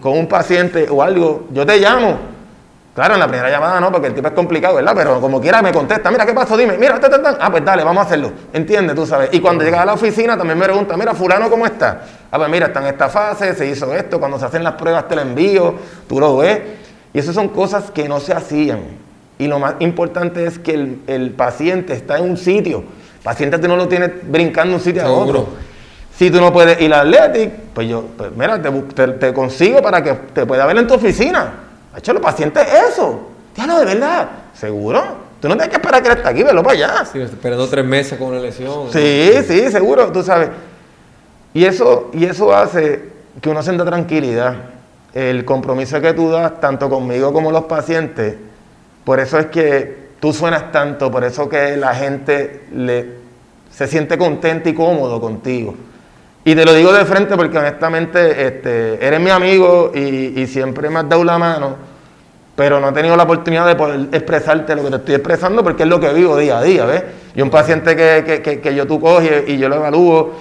[0.02, 2.35] con un paciente o algo, yo te llamo
[2.96, 4.94] Claro, en la primera llamada no, porque el tipo es complicado, ¿verdad?
[4.96, 6.56] Pero como quiera me contesta, mira, ¿qué pasó?
[6.56, 8.32] Dime, mira, ta, ta, ah, pues dale, vamos a hacerlo.
[8.54, 8.96] ¿Entiendes?
[8.96, 9.32] Tú sabes.
[9.34, 12.04] Y cuando llega a la oficina también me pregunta, mira, fulano, ¿cómo está?
[12.32, 15.10] Ah, pues mira, está en esta fase, se hizo esto, cuando se hacen las pruebas
[15.10, 15.76] te lo envío,
[16.08, 16.62] tú lo ves.
[17.14, 18.80] Y esas son cosas que no se hacían.
[19.40, 22.78] Y lo más importante es que el, paciente está en un sitio.
[22.78, 25.50] El paciente tú no lo tienes brincando de un sitio a otro.
[26.18, 30.02] Si tú no puedes ir al Athletic, pues yo, pues mira, te, te consigo para
[30.02, 31.65] que te pueda ver en tu oficina.
[31.96, 33.22] Ha hecho los pacientes eso.
[33.56, 34.30] Diablo, de verdad.
[34.54, 35.02] seguro.
[35.40, 37.06] Tú no tienes que esperar que él esté aquí, velo para allá.
[37.06, 38.92] Sí, esperando tres meses con una lesión.
[38.92, 40.50] Sí, sí, seguro, tú sabes.
[41.54, 44.56] Y eso, y eso hace que uno sienta tranquilidad.
[45.14, 48.36] El compromiso que tú das, tanto conmigo como los pacientes,
[49.06, 53.06] por eso es que tú suenas tanto, por eso que la gente le,
[53.72, 55.76] se siente contenta y cómodo contigo.
[56.48, 61.00] Y te lo digo de frente porque honestamente este, eres mi amigo y, siempre me
[61.00, 61.76] has dado la mano,
[62.56, 65.84] pero no he tenido la oportunidad de poder expresarte lo que te estoy expresando porque
[65.84, 67.04] es lo que vivo día a día, ¿ves?
[67.34, 70.34] Y un paciente que, que, que, yo tú coges y yo lo evalúo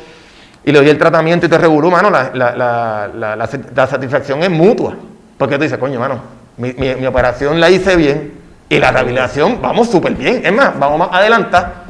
[0.62, 3.36] y le doy el tratamiento y te regulo, mano, la, la, la,
[3.74, 4.94] la, satisfacción es mutua.
[5.38, 6.20] Porque tú dices, coño, mano,
[6.58, 8.34] mi, mi, mi operación la hice bien
[8.68, 10.42] y la rehabilitación vamos súper bien.
[10.44, 11.83] Es más, vamos más adelantar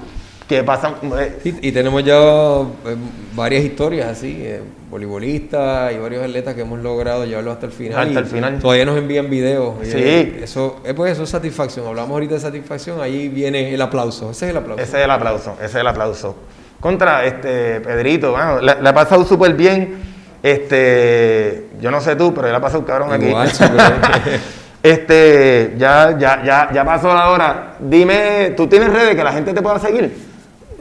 [0.48, 0.96] que pasan.
[1.18, 2.96] Eh, y, tenemos ya eh,
[3.34, 8.08] varias historias así, eh, voleibolistas y varios atletas que hemos logrado llevarlo hasta el final.
[8.08, 8.58] Hasta el final.
[8.58, 9.74] Todavía nos envían videos.
[9.82, 10.36] Sí.
[10.42, 11.86] eso, pues eso es satisfacción.
[11.86, 14.30] Hablamos ahorita de satisfacción, ahí viene el aplauso.
[14.30, 14.82] Ese es el aplauso.
[14.82, 16.36] Ese es el aplauso, ese es el aplauso.
[16.80, 20.14] Contra este Pedrito, bueno, la, ha pasado súper bien.
[20.42, 23.32] Este, yo no sé tú, pero él ha pasado cabrón aquí.
[24.84, 27.76] Este, ya, ya, ya, ya pasó la hora.
[27.80, 30.33] Dime, ¿tú tienes redes que la gente te pueda seguir?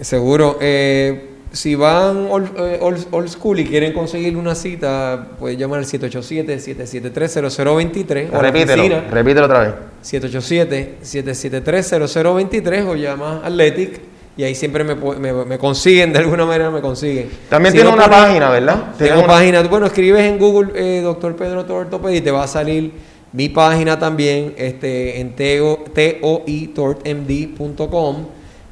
[0.04, 0.58] Seguro.
[0.62, 8.32] Eh, si van eh, old, school y quieren conseguir una cita, pueden llamar al 787-773-0023.
[8.32, 9.74] Repítelo, repítelo otra vez.
[10.04, 14.01] 787-773-0023 o llama Athletic
[14.36, 17.30] y ahí siempre me, me, consiguen, de alguna manera me consiguen.
[17.47, 18.95] También tiene una página, ¿verdad?
[18.97, 19.62] Tengo página.
[19.62, 22.91] Bueno, escribes en Google eh, Doctor Pedro Tortopedi y te va a salir
[23.32, 28.26] mi página también este, en toitortmd.com.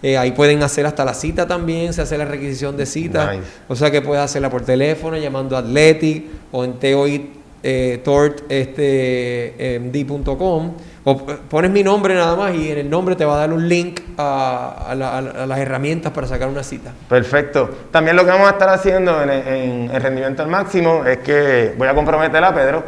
[0.03, 3.33] Eh, ahí pueden hacer hasta la cita también, se hace la requisición de cita.
[3.67, 7.29] O sea que puedes hacerla por teléfono, llamando a Athletic o en TOI
[7.63, 8.61] eh, tortmd.com
[11.03, 13.67] o pones mi nombre nada más y en el nombre te va a dar un
[13.67, 16.91] link a, las herramientas para sacar una cita.
[17.09, 17.69] Perfecto.
[17.89, 21.87] También lo que vamos a estar haciendo en, en, rendimiento al máximo es que voy
[21.87, 22.83] a comprometer a Pedro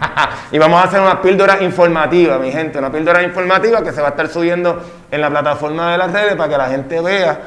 [0.52, 4.08] y vamos a hacer una píldora informativa, mi gente, una píldora informativa que se va
[4.08, 7.40] a estar subiendo en la plataforma de las redes para que la gente vea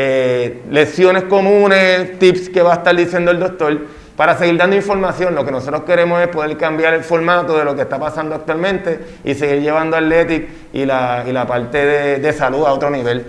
[0.00, 3.76] eh, lesiones comunes, tips que va a estar diciendo el doctor
[4.18, 5.32] para seguir dando información.
[5.36, 8.98] Lo que nosotros queremos es poder cambiar el formato de lo que está pasando actualmente
[9.22, 13.24] y seguir llevando Athletic y la, y la parte de, salud a otro nivel.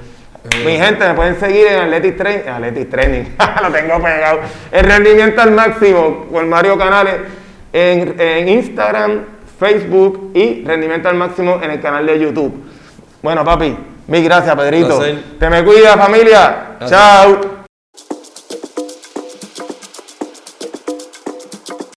[0.65, 3.23] Mi gente, me pueden seguir en Athletic Training, Athletic Training,
[3.61, 4.39] lo tengo pegado,
[4.71, 7.15] el rendimiento al máximo con Mario Canales
[7.71, 9.25] en, en Instagram,
[9.59, 12.63] Facebook y rendimiento al máximo en el canal de YouTube.
[13.21, 13.77] Bueno, papi,
[14.07, 14.99] mil gracias, Pedrito.
[15.37, 16.77] Te me cuida, familia.
[16.87, 17.58] Chao.